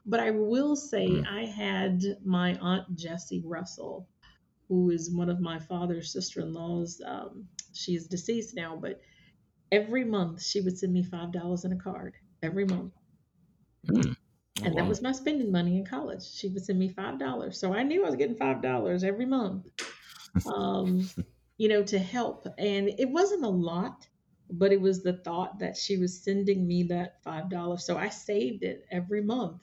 [0.06, 1.26] But I will say, Mm.
[1.28, 4.08] I had my aunt Jessie Russell,
[4.68, 7.02] who is one of my father's sister-in-laws.
[7.06, 9.02] Um, she is deceased now, but
[9.72, 12.94] every month she would send me five dollars in a card every month
[13.88, 14.16] Mm.
[14.64, 16.24] And that was my spending money in college.
[16.24, 19.26] She would send me five dollars, so I knew I was getting five dollars every
[19.26, 19.70] month,
[20.46, 21.12] um,
[21.58, 22.48] you know, to help.
[22.58, 24.08] And it wasn't a lot,
[24.50, 28.10] but it was the thought that she was sending me that five dollars, so I
[28.10, 29.62] saved it every month.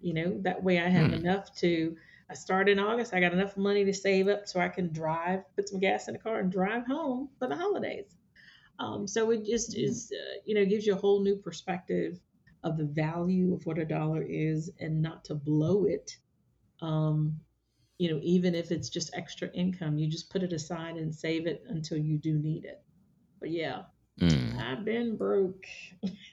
[0.00, 1.12] You know, that way I have Hmm.
[1.12, 1.96] enough to.
[2.28, 3.14] I start in August.
[3.14, 6.14] I got enough money to save up so I can drive, put some gas in
[6.14, 8.16] the car, and drive home for the holidays.
[8.78, 12.18] Um, so it just is, uh, you know, gives you a whole new perspective
[12.64, 16.16] of the value of what a dollar is and not to blow it.
[16.82, 17.40] Um,
[17.98, 21.46] you know, even if it's just extra income, you just put it aside and save
[21.46, 22.82] it until you do need it.
[23.40, 23.82] But yeah,
[24.20, 24.58] Mm.
[24.58, 25.66] I've been broke.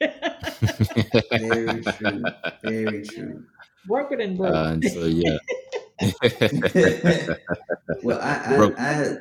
[1.30, 2.24] Very true.
[2.62, 3.44] Very true.
[3.86, 4.54] Broker than broke.
[4.54, 5.36] Uh, and so yeah.
[8.02, 8.78] Well, I, I, Broke.
[8.78, 9.18] I had.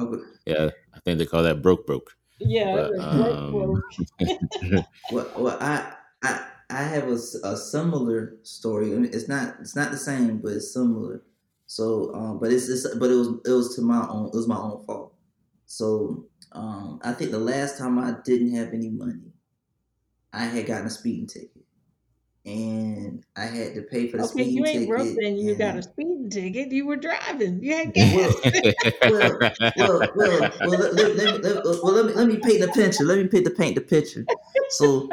[0.00, 0.22] Okay.
[0.46, 2.16] yeah, I think they call that broke broke.
[2.40, 4.84] yeah, but, it was broke, um, broke.
[5.12, 8.92] Well, well, I, I, I have a, a similar story.
[8.92, 11.22] I mean, it's not, it's not the same, but it's similar.
[11.66, 14.48] So, um, but it's, it's, but it was, it was to my own, it was
[14.48, 15.14] my own fault.
[15.66, 19.32] So, um, I think the last time I didn't have any money,
[20.32, 21.61] I had gotten a speeding ticket,
[22.44, 24.88] and I had to pay for the Okay, speeding you ain't ticket.
[24.88, 25.36] broke then.
[25.36, 26.72] You got a speeding ticket.
[26.72, 27.62] You were driving.
[27.62, 28.34] You had gas.
[29.08, 29.38] well,
[29.76, 33.04] well, well, well, let, let, let, let, well, let me let me paint the picture.
[33.04, 34.26] Let me paint the paint the picture.
[34.70, 35.08] So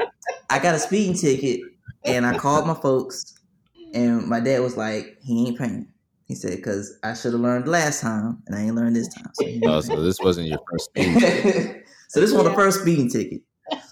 [0.49, 1.61] I got a speeding ticket,
[2.05, 3.35] and I called my folks,
[3.93, 5.87] and my dad was like, "He ain't paying."
[6.25, 9.31] He said, "Cause I should have learned last time, and I ain't learned this time."
[9.33, 11.19] So, oh, so this wasn't your first paying.
[11.19, 11.83] speeding.
[12.09, 13.41] so this was the first speeding ticket.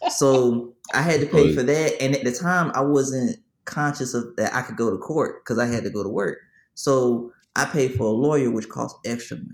[0.10, 4.36] So I had to pay for that, and at the time I wasn't conscious of
[4.38, 6.40] that I could go to court because I had to go to work.
[6.76, 9.50] So I paid for a lawyer, which cost extra money.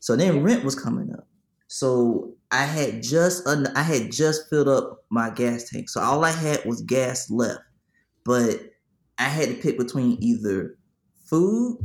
[0.00, 1.26] So then rent was coming up.
[1.66, 5.88] So I had just un- I had just filled up my gas tank.
[5.88, 7.60] So all I had was gas left.
[8.24, 8.72] But
[9.18, 10.76] I had to pick between either
[11.24, 11.78] food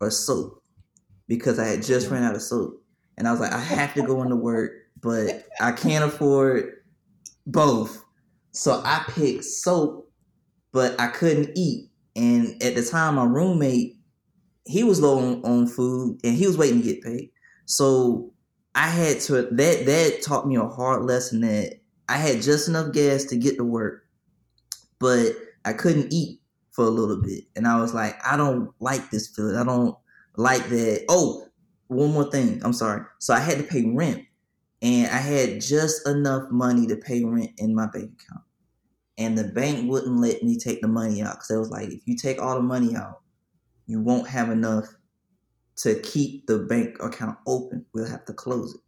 [0.00, 0.62] or soap
[1.26, 2.82] because I had just ran out of soap.
[3.16, 6.82] And I was like, I have to go into work, but I can't afford
[7.46, 8.02] both.
[8.52, 10.10] So I picked soap,
[10.72, 11.90] but I couldn't eat.
[12.16, 13.96] And at the time, my roommate,
[14.66, 17.30] he was low on, on food and he was waiting to get paid.
[17.66, 18.32] So
[18.74, 22.92] I had to that that taught me a hard lesson that I had just enough
[22.92, 24.04] gas to get to work,
[24.98, 25.32] but
[25.64, 26.40] I couldn't eat
[26.72, 27.44] for a little bit.
[27.56, 29.56] And I was like, I don't like this feeling.
[29.56, 29.96] I don't
[30.36, 31.04] like that.
[31.08, 31.46] Oh,
[31.88, 32.60] one more thing.
[32.64, 33.02] I'm sorry.
[33.18, 34.24] So I had to pay rent.
[34.82, 38.44] And I had just enough money to pay rent in my bank account.
[39.18, 42.00] And the bank wouldn't let me take the money out because it was like, if
[42.06, 43.20] you take all the money out,
[43.86, 44.86] you won't have enough
[45.76, 47.84] to keep the bank account open.
[47.92, 48.80] We'll have to close it.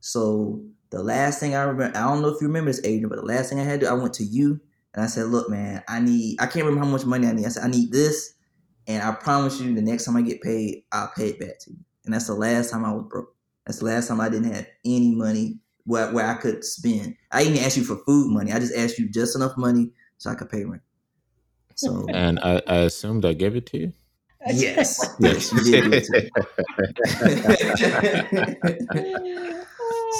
[0.00, 3.16] So the last thing I remember, I don't know if you remember this, Adrian, but
[3.16, 4.60] the last thing I had to, I went to you
[4.94, 7.46] and I said, look, man, I need, I can't remember how much money I need.
[7.46, 8.34] I said, I need this.
[8.86, 11.70] And I promise you, the next time I get paid, I'll pay it back to
[11.70, 11.78] you.
[12.04, 13.34] And that's the last time I was broke.
[13.68, 17.14] That's the last time I didn't have any money where, where I could spend.
[17.30, 18.50] I didn't ask you for food money.
[18.50, 20.80] I just asked you just enough money so I could pay rent.
[21.74, 23.92] So and I, I assumed I gave it to you.
[24.46, 26.02] Yes, yes, you did.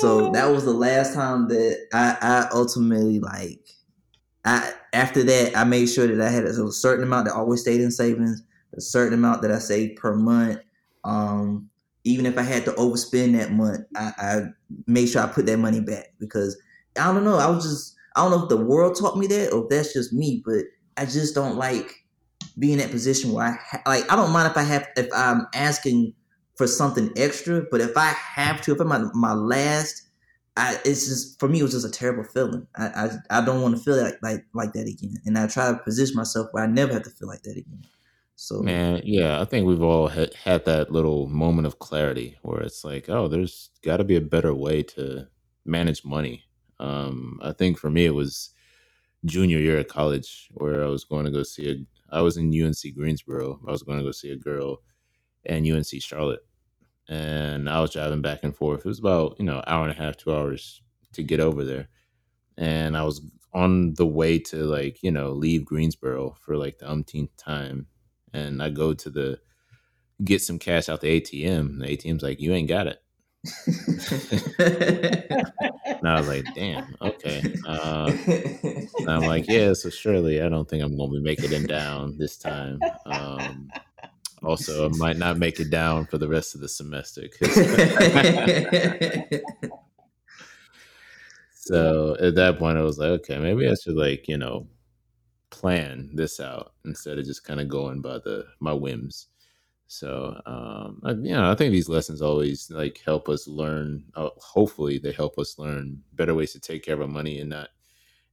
[0.03, 3.67] so that was the last time that I, I ultimately like.
[4.45, 7.81] I after that I made sure that I had a certain amount that always stayed
[7.81, 8.43] in savings,
[8.77, 10.61] a certain amount that I saved per month.
[11.03, 11.71] Um,
[12.09, 14.41] even if I had to overspend that month, I, I
[14.87, 16.61] made sure I put that money back because
[16.99, 17.37] I don't know.
[17.37, 19.93] I was just I don't know if the world taught me that or if that's
[19.93, 20.65] just me, but
[20.97, 21.95] I just don't like
[22.59, 25.09] being in that position where I ha- like I don't mind if I have if
[25.15, 26.15] I'm asking
[26.57, 30.09] for something extra, but if I have to, if I'm my, my last,
[30.57, 32.67] I it's just for me it was just a terrible feeling.
[32.77, 32.87] I
[33.31, 35.79] I, I don't want to feel like, like like that again, and I try to
[35.79, 37.85] position myself where I never have to feel like that again.
[38.41, 42.61] So man, yeah, I think we've all had, had that little moment of clarity where
[42.63, 45.27] it's like, oh, there's got to be a better way to
[45.65, 46.45] manage money.
[46.79, 48.51] Um, I think for me it was
[49.25, 51.77] junior year of college where I was going to go see a
[52.17, 53.61] I was in UNC Greensboro.
[53.69, 54.83] I was going to go see a girl
[55.45, 56.47] in UNC Charlotte.
[57.09, 58.81] And I was driving back and forth.
[58.81, 60.83] It was about, you know, hour and a half, two hours
[61.15, 61.89] to get over there.
[62.57, 63.21] And I was
[63.55, 67.87] on the way to like, you know, leave Greensboro for like the umpteenth time.
[68.33, 69.41] And I go to the
[70.25, 71.81] get some cash out the ATM.
[71.81, 73.03] The ATM's like, you ain't got it.
[74.59, 77.55] and I was like, damn, okay.
[77.67, 78.13] Uh,
[79.07, 82.19] I'm like, yeah, so surely I don't think I'm going to be making it down
[82.19, 82.81] this time.
[83.07, 83.71] Um,
[84.43, 87.23] also, I might not make it down for the rest of the semester.
[91.53, 94.67] so at that point, I was like, okay, maybe I should like, you know,
[95.51, 99.29] plan this out instead of just kind of going by the my whims.
[99.91, 104.05] So, um, I, you know, I think these lessons always like help us learn.
[104.15, 107.49] Uh, hopefully, they help us learn better ways to take care of our money and
[107.51, 107.71] not,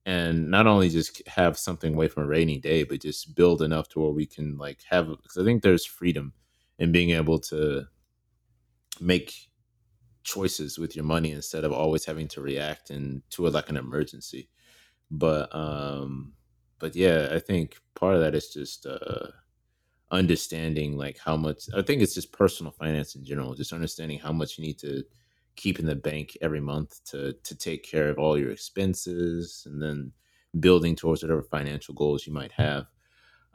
[0.06, 3.88] and not only just have something away from a rainy day, but just build enough
[3.90, 5.08] to where we can like have.
[5.08, 6.34] Because I think there's freedom
[6.78, 7.86] in being able to
[9.00, 9.34] make
[10.24, 13.78] choices with your money instead of always having to react and to it like an
[13.78, 14.50] emergency.
[15.10, 16.34] But, um,
[16.80, 18.86] but yeah, I think part of that is just.
[18.86, 19.28] Uh,
[20.12, 24.32] understanding like how much I think it's just personal finance in general, just understanding how
[24.32, 25.04] much you need to
[25.56, 29.82] keep in the bank every month to to take care of all your expenses and
[29.82, 30.12] then
[30.60, 32.86] building towards whatever financial goals you might have.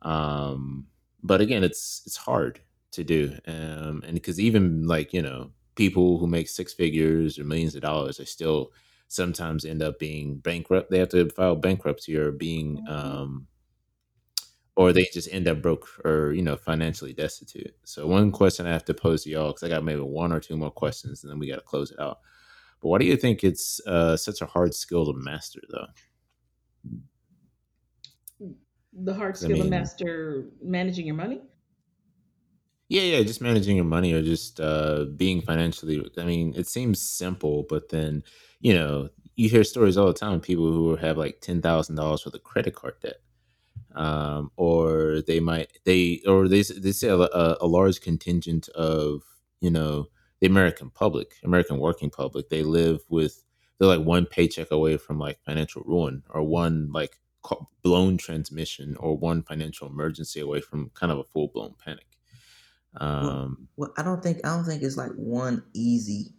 [0.03, 0.87] Um,
[1.23, 2.61] but again, it's it's hard
[2.93, 7.45] to do, um, and because even like you know people who make six figures or
[7.45, 8.73] millions of dollars, they still
[9.11, 10.90] sometimes end up being bankrupt.
[10.90, 12.92] They have to file bankruptcy or being mm-hmm.
[12.92, 13.46] um,
[14.76, 17.74] or they just end up broke or you know financially destitute.
[17.84, 20.40] So one question I have to pose to y'all because I got maybe one or
[20.40, 22.20] two more questions and then we got to close it out.
[22.80, 25.86] But why do you think it's uh, such a hard skill to master though?
[28.92, 31.40] The hard skill I mean, to master managing your money.
[32.91, 36.05] Yeah, yeah, just managing your money or just uh, being financially.
[36.18, 38.22] I mean, it seems simple, but then
[38.61, 41.97] you know you hear stories all the time of people who have like ten thousand
[41.97, 43.16] dollars worth of credit card debt
[43.97, 49.22] um, or they might they or they they say a, a, large contingent of
[49.61, 50.07] you know
[50.41, 53.45] the American public, American working public, they live with
[53.78, 57.20] they're like one paycheck away from like financial ruin or one like
[57.82, 62.07] blown transmission or one financial emergency away from kind of a full blown panic.
[62.97, 66.32] Um, well, well, I don't think I don't think it's like one easy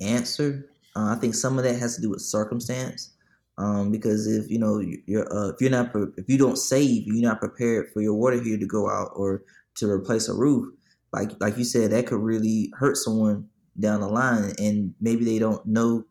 [0.00, 0.68] answer.
[0.96, 3.14] Uh, I think some of that has to do with circumstance.
[3.58, 7.28] Um, because if you know you're uh, if you're not if you don't save, you're
[7.28, 9.42] not prepared for your water heater to go out or
[9.76, 10.72] to replace a roof.
[11.12, 13.48] Like like you said, that could really hurt someone
[13.78, 16.04] down the line, and maybe they don't know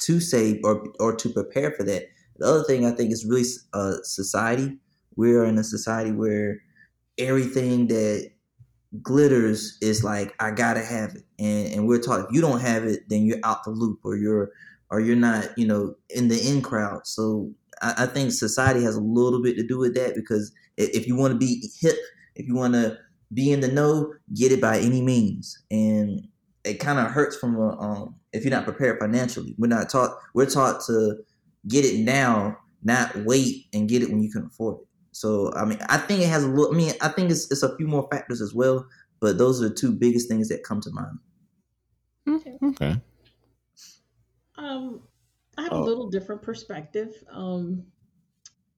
[0.00, 2.04] to save or or to prepare for that.
[2.36, 4.78] The other thing I think is really uh, society.
[5.16, 6.60] We are in a society where
[7.18, 8.30] everything that
[9.02, 12.84] glitters is like I gotta have it, and and we're taught if you don't have
[12.84, 14.50] it, then you're out the loop or you're
[14.90, 17.06] or you're not, you know, in the in crowd.
[17.06, 17.50] So
[17.82, 21.16] I, I think society has a little bit to do with that because if you
[21.16, 21.96] want to be hip,
[22.34, 22.96] if you want to
[23.32, 25.62] be in the know, get it by any means.
[25.70, 26.26] And
[26.64, 29.54] it kind of hurts from a, um, if you're not prepared financially.
[29.58, 30.16] We're not taught.
[30.34, 31.16] We're taught to
[31.66, 34.87] get it now, not wait and get it when you can afford it.
[35.12, 36.74] So I mean, I think it has a little.
[36.74, 38.86] I mean, I think it's it's a few more factors as well,
[39.20, 41.18] but those are the two biggest things that come to mind.
[42.62, 42.96] Okay.
[44.56, 45.00] Um,
[45.56, 45.82] I have oh.
[45.82, 47.14] a little different perspective.
[47.30, 47.84] Um,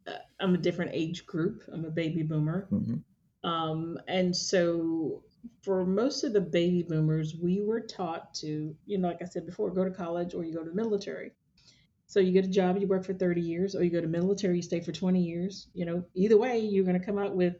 [0.06, 1.62] uh, I'm a different age group.
[1.72, 2.68] I'm a baby boomer.
[2.70, 3.48] Mm-hmm.
[3.48, 5.22] Um, and so
[5.62, 9.46] for most of the baby boomers, we were taught to, you know, like I said
[9.46, 11.32] before, go to college or you go to the military.
[12.10, 14.56] So you get a job, you work for 30 years, or you go to military,
[14.56, 15.68] you stay for 20 years.
[15.74, 17.54] You know, either way, you're going to come out with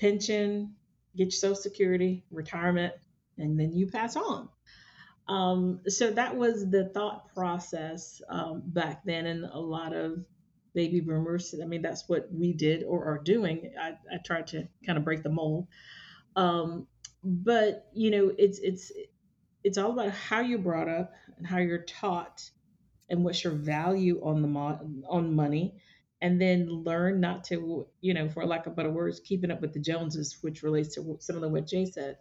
[0.00, 0.74] pension,
[1.14, 2.94] get your Social Security, retirement,
[3.36, 4.48] and then you pass on.
[5.28, 10.24] Um, so that was the thought process um, back then, and a lot of
[10.72, 11.54] baby boomers.
[11.62, 13.74] I mean, that's what we did or are doing.
[13.78, 15.66] I, I tried to kind of break the mold.
[16.36, 16.86] Um,
[17.22, 18.92] but you know, it's it's
[19.62, 22.50] it's all about how you're brought up and how you're taught
[23.10, 25.74] and what's your value on the mo- on money.
[26.20, 29.72] And then learn not to you know for lack of better words keeping up with
[29.72, 32.18] the joneses which relates to some of what jay said.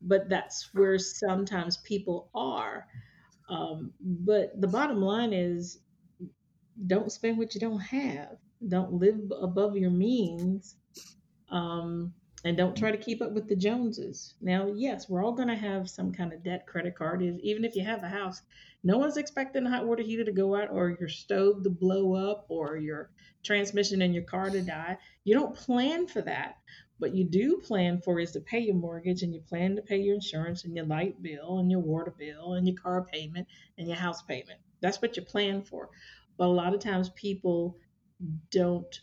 [0.00, 2.86] But that's where sometimes people are.
[3.48, 5.78] Um, but the bottom line is
[6.86, 8.36] don't spend what you don't have.
[8.66, 10.76] Don't live above your means.
[11.50, 12.78] Um, and don't mm.
[12.78, 14.34] try to keep up with the Joneses.
[14.40, 17.22] Now, yes, we're all going to have some kind of debt credit card.
[17.22, 18.42] Even if you have a house,
[18.84, 22.14] no one's expecting a hot water heater to go out or your stove to blow
[22.14, 23.10] up or your
[23.44, 24.98] transmission in your car to die.
[25.24, 26.58] You don't plan for that.
[26.98, 29.98] What you do plan for is to pay your mortgage and you plan to pay
[29.98, 33.88] your insurance and your light bill and your water bill and your car payment and
[33.88, 34.60] your house payment.
[34.80, 35.90] That's what you plan for.
[36.36, 37.76] But a lot of times people
[38.50, 39.00] don't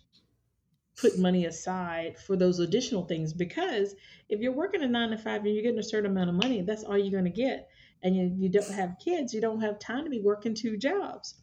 [1.00, 3.96] put money aside for those additional things because
[4.28, 6.62] if you're working a nine to five and you're getting a certain amount of money,
[6.62, 7.70] that's all you're going to get.
[8.04, 11.36] And you, you don't have kids, you don't have time to be working two jobs.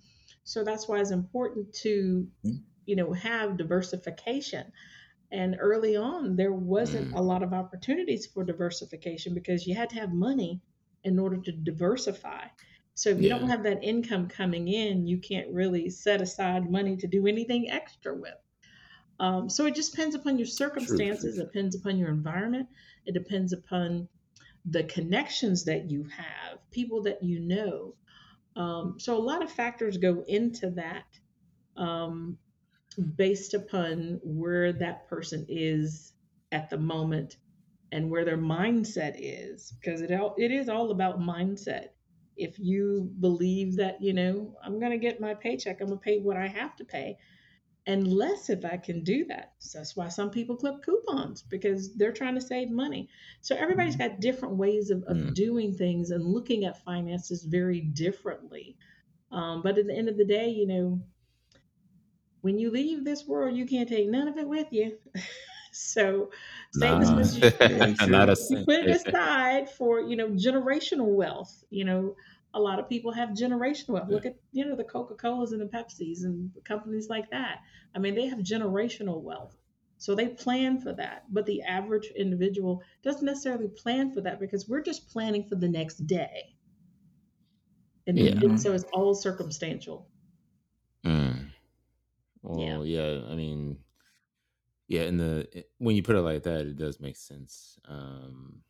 [0.44, 2.60] So that's why it's important to, mm.
[2.86, 4.72] you know, have diversification.
[5.32, 7.18] And early on, there wasn't mm.
[7.18, 10.60] a lot of opportunities for diversification because you had to have money
[11.02, 12.46] in order to diversify.
[12.94, 13.38] So if you yeah.
[13.38, 17.70] don't have that income coming in, you can't really set aside money to do anything
[17.70, 18.34] extra with.
[19.18, 22.68] Um, so it just depends upon your circumstances, it depends upon your environment,
[23.06, 24.08] it depends upon
[24.66, 27.94] the connections that you have, people that you know.
[28.56, 31.06] Um, so a lot of factors go into that
[31.76, 32.36] um,
[33.16, 36.12] based upon where that person is
[36.52, 37.36] at the moment
[37.92, 41.88] and where their mindset is, because it all, it is all about mindset.
[42.36, 46.04] If you believe that you know I'm going to get my paycheck, I'm going to
[46.04, 47.16] pay what I have to pay
[47.86, 49.52] and less if I can do that.
[49.58, 53.08] So that's why some people clip coupons because they're trying to save money.
[53.42, 54.08] So everybody's mm-hmm.
[54.08, 55.34] got different ways of, of mm.
[55.34, 58.76] doing things and looking at finances very differently.
[59.30, 61.00] Um, but at the end of the day, you know,
[62.40, 64.98] when you leave this world, you can't take none of it with you.
[65.72, 66.30] so
[66.72, 67.00] save nah.
[67.00, 67.44] as much as you,
[68.58, 72.16] you put it aside for, you know, generational wealth, you know,
[72.54, 74.08] a lot of people have generational wealth.
[74.08, 77.58] Look at you know the Coca Colas and the Pepsis and companies like that.
[77.94, 79.56] I mean, they have generational wealth,
[79.98, 81.24] so they plan for that.
[81.30, 85.68] But the average individual doesn't necessarily plan for that because we're just planning for the
[85.68, 86.54] next day,
[88.06, 88.32] and, yeah.
[88.32, 90.08] and so it's all circumstantial.
[91.04, 91.50] Mm.
[92.42, 93.02] Well, yeah.
[93.02, 93.78] yeah, I mean,
[94.88, 97.78] yeah, and the when you put it like that, it does make sense.
[97.88, 98.62] Um,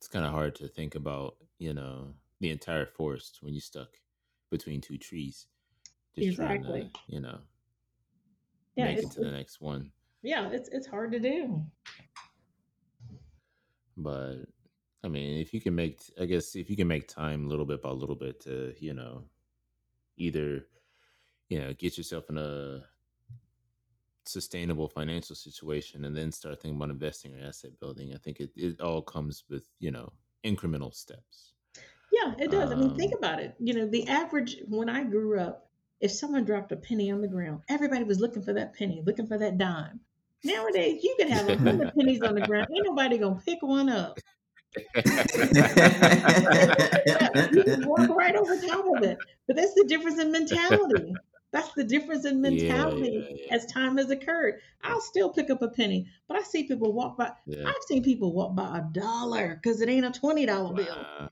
[0.00, 3.90] it's kind of hard to think about, you know, the entire forest when you're stuck
[4.50, 5.46] between two trees.
[6.14, 6.80] Just exactly.
[6.80, 7.38] trying to, you know,
[8.74, 9.92] yeah, make it to the next one.
[10.22, 11.64] Yeah, it's it's hard to do.
[13.96, 14.36] But
[15.04, 17.82] I mean, if you can make, I guess, if you can make time little bit
[17.82, 19.24] by little bit to, you know,
[20.16, 20.66] either,
[21.48, 22.82] you know, get yourself in a
[24.24, 28.50] sustainable financial situation and then start thinking about investing or asset building, I think it,
[28.56, 30.12] it all comes with, you know,
[30.44, 31.54] incremental steps.
[32.22, 32.70] Yeah, it does.
[32.70, 33.54] I mean, think um, about it.
[33.58, 35.68] You know, the average when I grew up,
[36.00, 39.26] if someone dropped a penny on the ground, everybody was looking for that penny, looking
[39.26, 40.00] for that dime.
[40.42, 42.68] Nowadays, you can have a hundred pennies on the ground.
[42.74, 44.18] Ain't nobody gonna pick one up.
[44.94, 45.02] you
[47.64, 49.18] can walk right over top of it.
[49.46, 51.12] But that's the difference in mentality.
[51.52, 53.54] That's the difference in mentality yeah, yeah, yeah.
[53.54, 54.60] as time has occurred.
[54.84, 57.32] I'll still pick up a penny, but I see people walk by.
[57.66, 61.30] I've seen people walk by a dollar because it ain't a twenty dollar bill.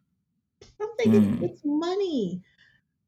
[0.80, 1.42] I'm thinking mm.
[1.42, 2.42] it's money.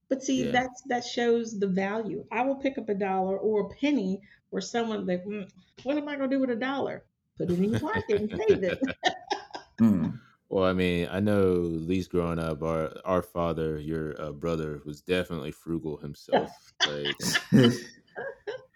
[0.08, 0.50] But see, yeah.
[0.50, 2.24] that's that shows the value.
[2.32, 4.20] I will pick up a dollar or a penny
[4.50, 5.48] where someone like, mm,
[5.84, 7.04] what am I gonna do with a dollar?
[7.38, 8.80] Put it in your pocket and save it.
[9.80, 10.18] mm.
[10.50, 14.80] Well, I mean, I know at least growing up, our our father, your uh, brother,
[14.84, 16.50] was definitely frugal himself.
[16.88, 17.14] like,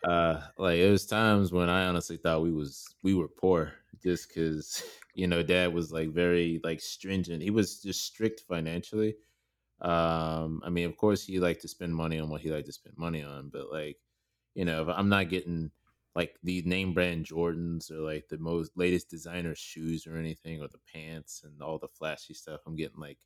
[0.09, 3.73] uh, like it was times when I honestly thought we was we were poor
[4.05, 4.85] just because
[5.15, 7.43] you know, dad was like very like stringent.
[7.43, 9.17] He was just strict financially.
[9.81, 12.73] Um, I mean, of course, he liked to spend money on what he liked to
[12.73, 13.99] spend money on, but like,
[14.55, 15.73] you know, if I'm not getting
[16.15, 20.69] like the name brand Jordans or like the most latest designer shoes or anything or
[20.69, 23.19] the pants and all the flashy stuff, I'm getting like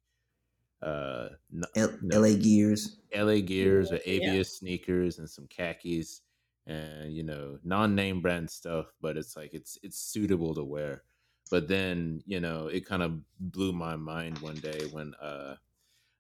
[0.83, 1.31] uh,
[1.77, 4.59] L- LA Gears, LA Gears or ABS Yeah.
[4.59, 6.23] sneakers and some khakis
[6.67, 11.05] and you know non-name brand stuff, but it's like it's it's suitable to wear.
[11.51, 15.57] But then you know it kind of blew my mind one day when uh,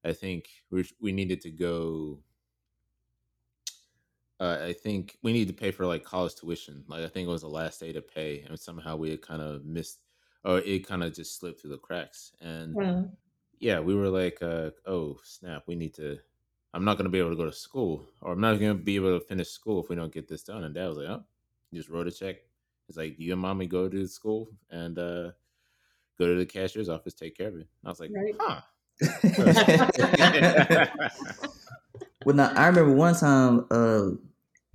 [0.04, 2.24] I think we we needed to go.
[4.40, 6.84] Uh, I think we need to pay for like college tuition.
[6.86, 9.42] Like I think it was the last day to pay, and somehow we had kind
[9.42, 10.00] of missed,
[10.44, 12.32] or it kind of just slipped through the cracks.
[12.40, 12.88] And Well,
[13.60, 16.20] yeah, we were like, uh, oh snap, we need to.
[16.74, 18.84] I'm not going to be able to go to school, or I'm not going to
[18.84, 20.64] be able to finish school if we don't get this done.
[20.64, 21.26] And dad was like, oh,
[21.72, 22.38] you just wrote a check.
[22.88, 25.32] It's like you and mommy go to school and uh,
[26.18, 27.60] go to the cashier's office, take care of it.
[27.60, 28.34] And I was like, Right.
[28.38, 28.60] huh.
[32.24, 33.66] well, now I remember one time.
[33.70, 34.10] Uh,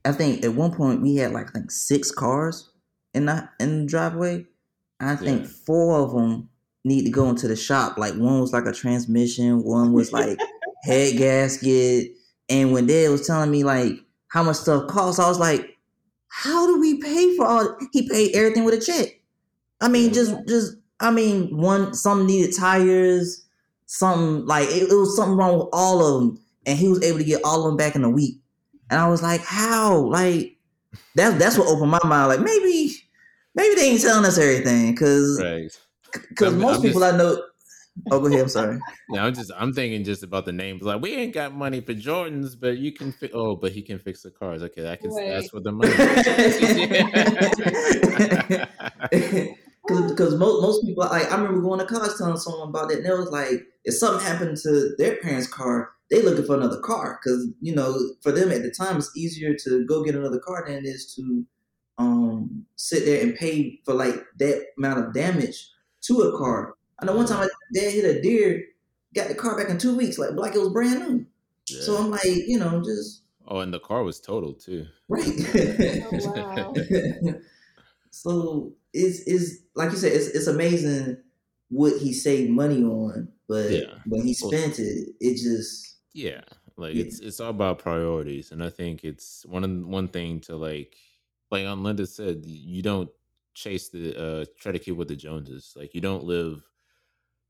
[0.06, 2.72] I think at one point we had like I think six cars
[3.14, 4.46] in the in the driveway.
[5.00, 5.48] I think Yeah.
[5.48, 6.50] four of them
[6.86, 7.98] need to go into the shop.
[7.98, 10.38] Like one was like a transmission, one was like
[10.84, 12.12] head gasket.
[12.50, 13.94] And when Dad was telling me like
[14.30, 15.73] how much stuff costs, I was like,
[16.36, 19.20] "How do we pay for all?" He paid everything with a check.
[19.82, 23.44] I mean, just just I mean, one some needed tires,
[23.86, 27.20] some like it, it was something wrong with all of them, and he was able
[27.20, 28.40] to get all of them back in a week.
[28.90, 30.58] And I was like, "How?" Like
[31.16, 32.30] that that's what opened my mind.
[32.30, 32.96] Like maybe
[33.56, 35.38] maybe they ain't telling us everything because
[36.30, 37.42] because I'm- most I'm people just- I know.
[38.12, 38.42] Oh, go ahead.
[38.42, 38.80] I'm sorry.
[39.10, 40.82] Now I'm just I'm thinking just about the names.
[40.82, 44.00] Like we ain't got money for Jordans, but you can fi- oh, but he can
[44.00, 44.64] fix the cars.
[44.64, 45.30] Okay, that can Right.
[45.30, 45.94] that's what the money.
[49.86, 53.06] Because most, most people, like I remember going to college telling someone about that, and
[53.06, 57.20] it was like, if something happened to their parents' car, they looking for another car.
[57.22, 60.64] Because you know, for them at the time, it's easier to go get another car
[60.66, 61.46] than it is to
[62.00, 65.70] um sit there and pay for like that amount of damage
[66.02, 66.76] to a car.
[67.02, 68.64] I know one time my dad hit a deer,
[69.16, 71.26] got the car back in two weeks, like like it was brand new.
[71.66, 74.86] So I'm like, you know, just Oh, and the car was totaled too.
[75.10, 75.28] right.
[76.38, 76.74] Oh,
[78.10, 81.18] so it's is like you said, it's it's amazing
[81.70, 83.96] what he saved money on, but Yeah.
[84.06, 86.42] when he Well- spent it, it just Yeah,
[86.78, 87.04] like Yeah.
[87.06, 90.96] it's it's all about priorities, and I think it's one one thing to like
[91.52, 93.10] like on Linda said, you don't
[93.56, 95.74] chase the uh try to keep with the Joneses.
[95.76, 96.64] Like you don't live,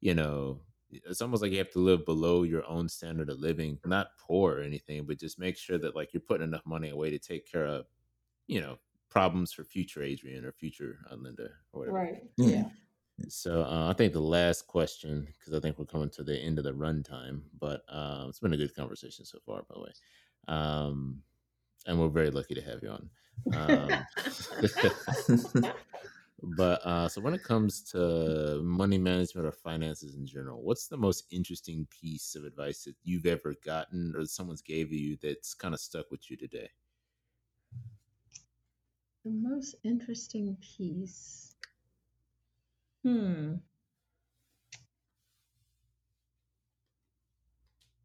[0.03, 0.59] you know.
[0.91, 4.59] It's almost like you have to live below your own standard of living, not poor
[4.59, 7.51] or anything, but just make sure that like you're putting enough money away to take
[7.51, 7.87] care of,
[8.45, 8.77] you know,
[9.09, 11.97] problems for future Adrian or future uh, Linda or whatever.
[11.97, 12.23] right.
[12.37, 12.65] yeah.
[13.27, 16.59] So uh, I think the last question, because I think we're coming to the end
[16.59, 19.91] of the runtime, but uh, it's been a good conversation so far, by the way.
[20.47, 21.23] Um,
[21.87, 23.09] and we're very lucky to have you on.
[23.53, 24.05] Um,
[26.43, 30.97] but uh, so when it comes to money management or finances in general, what's the
[30.97, 35.73] most interesting piece of advice that you've ever gotten or someone's gave you that's kind
[35.73, 36.69] of stuck with you today?
[39.25, 41.55] The most interesting piece.
[43.03, 43.55] Hmm.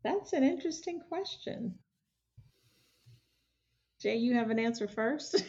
[0.03, 1.79] That's an interesting question.
[4.01, 5.45] Jay, you have an answer first?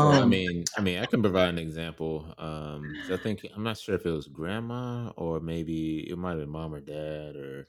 [0.00, 2.34] Well, I Um, mean, I mean, I can provide an example.
[2.38, 6.30] Um, 'cause I think I'm not sure if it was grandma or maybe it might
[6.30, 7.68] have been mom or dad or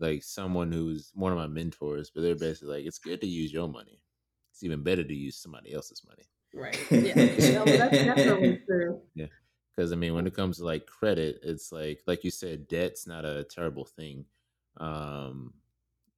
[0.00, 2.10] like someone who's one of my mentors.
[2.10, 4.02] But they're basically like, it's good to use your money.
[4.52, 6.30] It's even better to use somebody else's money.
[6.52, 6.86] right.
[6.96, 7.26] Yeah.
[7.46, 9.02] No, that's definitely true.
[9.14, 9.28] Yeah.
[9.74, 13.06] Because I mean, when it comes to like credit, it's like like you said, debt's
[13.06, 14.26] not a terrible thing.
[14.76, 15.54] Um,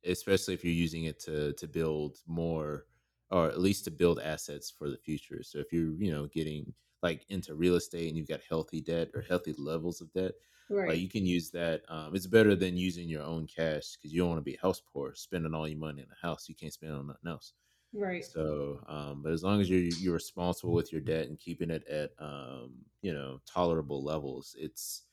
[0.05, 2.87] especially if you're using it to to build more
[3.31, 5.43] or at least to build assets for the future.
[5.43, 9.11] So if you're, you know, getting like into real estate and you've got healthy debt
[9.15, 10.33] or healthy levels of debt,
[10.69, 10.87] Right.
[10.87, 11.83] like you can use that.
[11.89, 14.81] Um, it's better than using your own cash because you don't want to be house
[14.81, 16.49] poor, spending all your money in a house.
[16.49, 17.55] You can't spend on nothing else.
[17.93, 18.33] right.
[18.33, 21.85] So, um, but as long as you're you're responsible with your debt and keeping it
[21.87, 25.05] at um, you know tolerable levels, it's.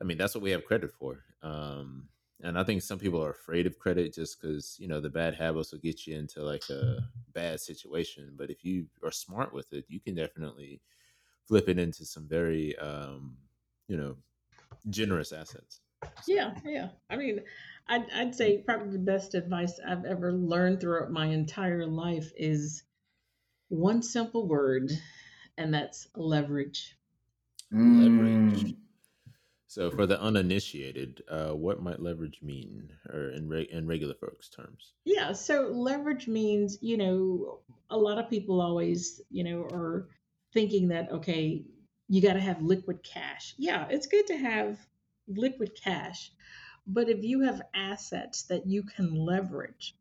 [0.00, 1.24] I mean, that's what we have credit for.
[1.42, 2.08] Um,
[2.42, 5.34] and I think some people are afraid of credit just because you know the bad
[5.34, 6.98] habits will get you into like a
[7.32, 8.34] bad situation.
[8.36, 10.80] But if you are smart with it, you can definitely
[11.46, 13.36] flip it into some very um,
[13.88, 14.16] you know
[14.90, 15.80] generous assets.
[16.26, 16.88] Yeah, yeah.
[17.08, 17.40] I mean,
[17.86, 22.82] I'd, I'd say probably the best advice I've ever learned throughout my entire life is
[23.68, 24.90] one simple word,
[25.56, 26.96] and that's leverage.
[27.70, 28.74] Leverage.
[29.72, 34.50] So, for the uninitiated, uh, what might leverage mean, or in re- in regular folks'
[34.50, 34.92] terms?
[35.06, 40.10] Yeah, so leverage means, you know, a lot of people always, you know, are
[40.52, 41.64] thinking that, okay,
[42.06, 43.54] you got to have liquid cash.
[43.56, 44.78] Yeah, it's good to have
[45.26, 46.30] liquid cash,
[46.86, 49.96] But if you have assets that you can leverage,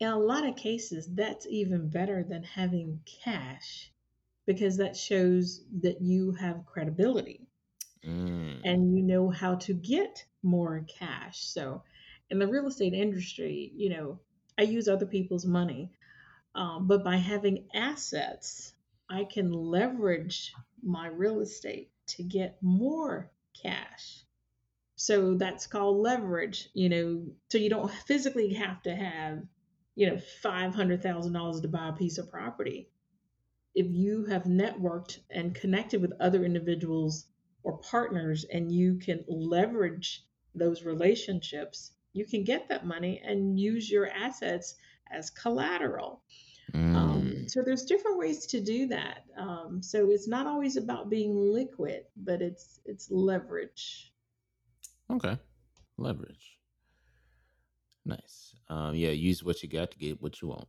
[0.00, 3.92] in a lot of cases, that's even better than having cash
[4.46, 7.46] because that shows that you have credibility
[8.04, 8.60] Mm.
[8.64, 11.40] and you know how to get more cash.
[11.44, 11.82] So,
[12.30, 14.20] in the real estate industry, you know,
[14.58, 15.92] I use other people's money,
[16.54, 18.74] um, but by having assets,
[19.08, 23.30] I can leverage my real estate to get more
[23.62, 24.24] cash.
[24.96, 29.42] So that's called leverage, you know, so you don't physically have to have,
[29.94, 32.88] you know, $500,000 to buy a piece of property.
[33.74, 37.26] If you have networked and connected with other individuals
[37.64, 43.90] or partners and you can leverage those relationships, you can get that money and use
[43.90, 44.76] your assets
[45.10, 46.22] as collateral.
[46.74, 47.50] Um, Mm.
[47.50, 49.24] so there's different ways to do that.
[49.36, 54.12] Um, so it's not always about being liquid, but it's it's leverage.
[55.10, 55.36] Okay.
[55.98, 56.58] Leverage.
[58.04, 58.54] Nice.
[58.68, 60.68] Um, yeah, use what you got to get what you want.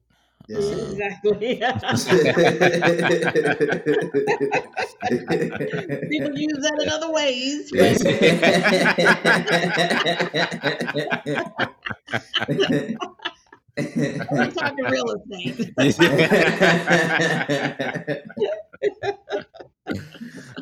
[0.49, 0.69] That's.
[0.69, 1.59] Exactly.
[6.09, 7.71] People use that in other ways.
[7.71, 8.01] But
[14.31, 15.73] we're talking real estate.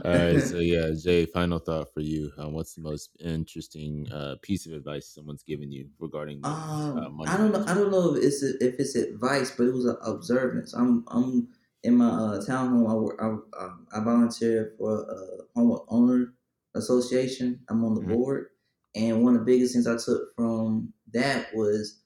[0.04, 1.26] All right, so yeah, Jay.
[1.26, 2.32] Final thought for you.
[2.38, 7.18] Um, what's the most interesting uh, piece of advice someone's given you regarding uh, Um,
[7.18, 7.32] money?
[7.32, 7.64] I don't know.
[7.68, 10.74] I don't know if it's if it's advice, but it was an observance.
[10.74, 11.50] I'm I'm
[11.84, 12.90] in my uh, townhome.
[12.90, 13.20] I work.
[13.22, 13.28] I,
[13.64, 16.34] um, I volunteer for a home owner
[16.76, 17.60] association.
[17.70, 18.08] I'm on the Mhm.
[18.16, 18.48] board,
[18.96, 22.02] and one of the biggest things I took from that was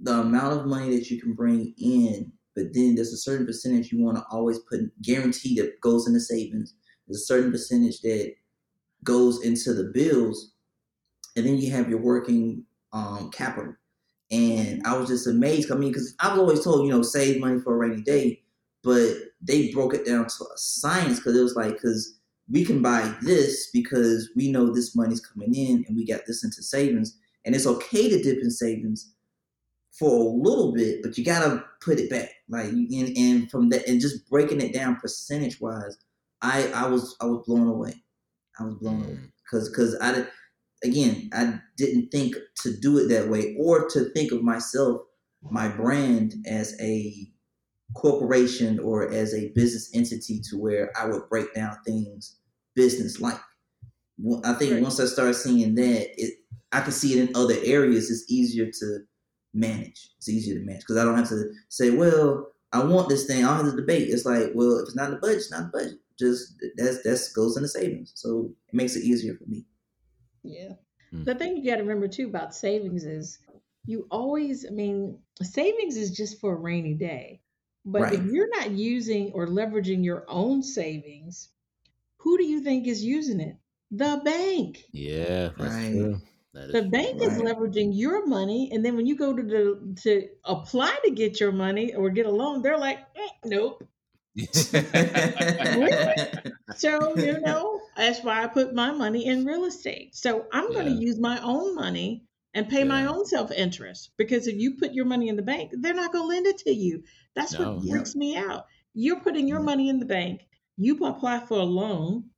[0.00, 2.32] the amount of money that you can bring in.
[2.56, 6.20] But then there's a certain percentage you want to always put guarantee that goes into
[6.20, 6.74] savings.
[7.06, 8.34] There's a certain percentage that
[9.02, 10.52] goes into the bills,
[11.36, 13.74] and then you have your working um, capital.
[14.30, 15.70] And I was just amazed.
[15.70, 18.42] I mean, because I was always told, you know, save money for a rainy day,
[18.82, 22.18] but they broke it down to a science because it was like, because
[22.50, 26.44] we can buy this because we know this money's coming in and we got this
[26.44, 29.12] into savings, and it's okay to dip in savings
[29.92, 32.30] for a little bit, but you gotta put it back.
[32.48, 35.96] Like, and, and from that, and just breaking it down percentage wise,
[36.44, 37.94] I I was I was blown away.
[38.60, 39.32] I was blown away Mm.
[39.44, 40.28] because because I did
[40.84, 45.02] again I didn't think to do it that way or to think of myself
[45.50, 47.30] my brand as a
[47.94, 52.36] corporation or as a business entity to where I would break down things
[52.74, 53.40] business like.
[54.44, 54.82] I think Right.
[54.82, 56.34] once I started seeing that, it
[56.72, 58.10] I can see it in other areas.
[58.10, 59.00] It's easier to
[59.54, 60.10] manage.
[60.18, 63.44] It's easier to manage because I don't have to say, well, I want this thing.
[63.44, 64.08] I don't have to debate.
[64.10, 65.98] It's like, well, if it's not in the budget, it's not in the budget.
[66.18, 68.12] Just that's that's goes into savings.
[68.14, 69.66] So it makes it easier for me.
[70.42, 70.74] Yeah.
[71.10, 71.24] Hmm.
[71.24, 73.38] The thing you got to remember too about savings is
[73.86, 77.42] you always, I mean, savings is just for a rainy day.
[77.84, 81.50] But if you're not using or leveraging your own savings,
[82.18, 83.58] who do you think is using it?
[83.90, 84.84] The bank.
[84.92, 85.90] Yeah, that's Right.
[85.90, 86.22] true.
[86.72, 86.90] The true.
[86.90, 87.44] bank is Right.
[87.44, 91.52] leveraging your money, and then when you go to the to apply to get your
[91.52, 93.84] money or get a loan, they're like, "Eh, nope.
[96.74, 100.14] So you know that's why I put my money in real estate.
[100.14, 100.98] So I'm going to Yeah.
[101.06, 105.06] use my own money and pay my own self interest because if you put your
[105.06, 107.04] money in the bank, they're not going to lend it to you.
[107.34, 107.58] That's No.
[107.58, 108.66] what freaks me out.
[108.92, 109.64] You're putting your Yeah.
[109.64, 110.46] money in the bank.
[110.76, 112.30] You apply for a loan.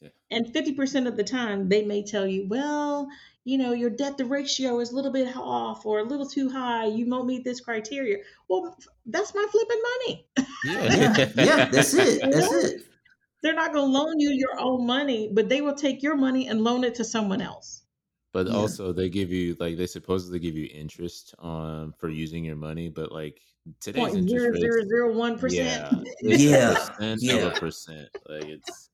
[0.00, 0.10] Yeah.
[0.30, 3.08] And 50% of the time, they may tell you, well,
[3.46, 6.50] you know, your debt to ratio is a little bit off or a little too
[6.50, 6.86] high.
[6.86, 8.16] You won't meet this criteria.
[8.48, 8.76] Well,
[9.06, 10.28] that's my flipping money.
[10.64, 12.22] yeah, yeah, that's it.
[12.32, 12.82] That's it.
[13.44, 16.48] They're not going to loan you your own money, but they will take your money
[16.48, 17.84] and loan it to someone else.
[18.32, 18.54] But Yeah.
[18.54, 22.88] also, they give you like they supposedly give you interest on for using your money,
[22.88, 23.40] but like
[23.78, 25.84] today's Point interest zero zero zero one percent.
[25.84, 27.50] yeah, Yeah, percent yeah.
[27.60, 28.08] percent.
[28.28, 28.90] Like it's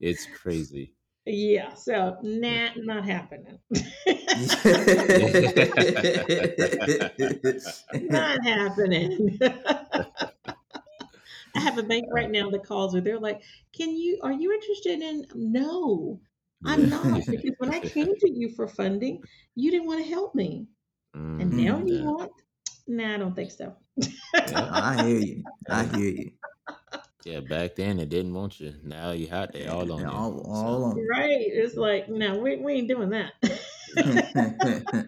[0.00, 0.95] it's crazy.
[1.26, 3.58] Yeah, so nah, not happening.
[8.00, 9.38] not happening.
[11.54, 13.00] I have a bank right now that calls me.
[13.00, 14.18] They're like, "Can you?
[14.22, 16.20] Are you interested in?" No,
[16.64, 19.22] I'm not because when I came to you for funding,
[19.54, 20.68] you didn't want to help me,
[21.38, 22.32] and Mhm, now you want.
[22.88, 23.76] Nah, I don't think so.
[24.46, 25.46] I hear you.
[25.68, 26.32] I hear you.
[27.26, 28.72] Yeah, back then they didn't want you.
[28.84, 29.52] Now you hot.
[29.52, 30.12] They all on Yeah, you.
[30.12, 30.50] all, So,
[30.84, 31.06] on.
[31.10, 31.40] Right?
[31.40, 33.32] It's like, no, we, we ain't doing that.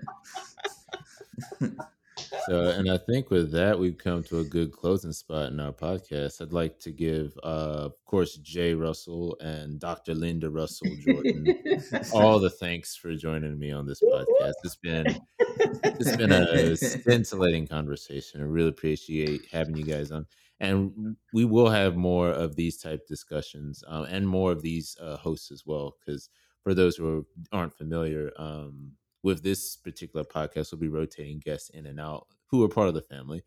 [2.46, 5.72] So, and I think with that, we've come to a good closing spot in our
[5.72, 6.40] podcast.
[6.42, 10.14] I'd like to give, uh, of course, Jay Russell and Dr.
[10.14, 11.46] Linda Russell Jordan
[12.12, 14.54] all the thanks for joining me on this podcast.
[14.64, 15.06] It's been
[15.38, 18.40] it's been a scintillating conversation.
[18.40, 20.26] I really appreciate having you guys on,
[20.61, 25.16] and we will have more of these type discussions um, and more of these uh,
[25.16, 25.96] hosts as well.
[26.00, 26.28] Because
[26.62, 28.92] for those who aren't familiar, um,
[29.22, 32.94] with this particular podcast, we'll be rotating guests in and out who are part of
[32.94, 33.44] the family,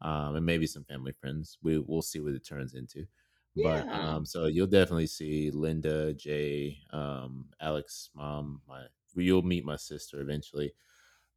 [0.00, 1.58] um, and maybe some family friends.
[1.62, 3.06] We we'll see what it turns into.
[3.54, 3.84] Yeah.
[3.84, 8.62] But um, so you'll definitely see Linda, Jay, um, Alex, mom.
[8.68, 8.84] My
[9.14, 10.72] you'll meet my sister eventually.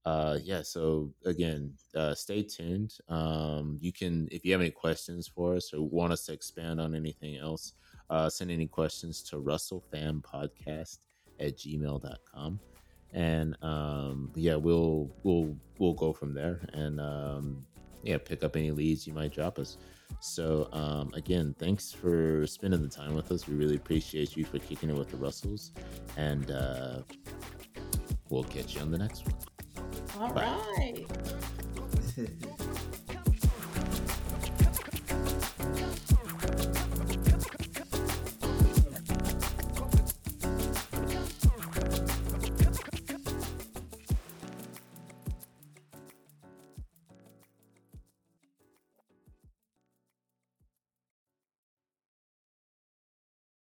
[0.05, 0.61] Uh, yeah.
[0.61, 2.93] So again, uh, stay tuned.
[3.09, 6.79] Um, you can if you have any questions for us or want us to expand
[6.79, 7.73] on anything else,
[8.09, 10.97] uh, send any questions to russellfampodcast
[11.39, 12.59] at gmail.com
[13.15, 17.65] and um, yeah, we'll we'll we'll go from there, and um,
[18.03, 19.77] yeah, pick up any leads you might drop us.
[20.19, 23.47] So um, again, thanks for spending the time with us.
[23.47, 25.71] We really appreciate you for kicking it with the Russells,
[26.17, 26.99] and uh,
[28.29, 29.54] we'll catch you on the next one.
[30.19, 30.59] All Bye.
[30.77, 31.05] right.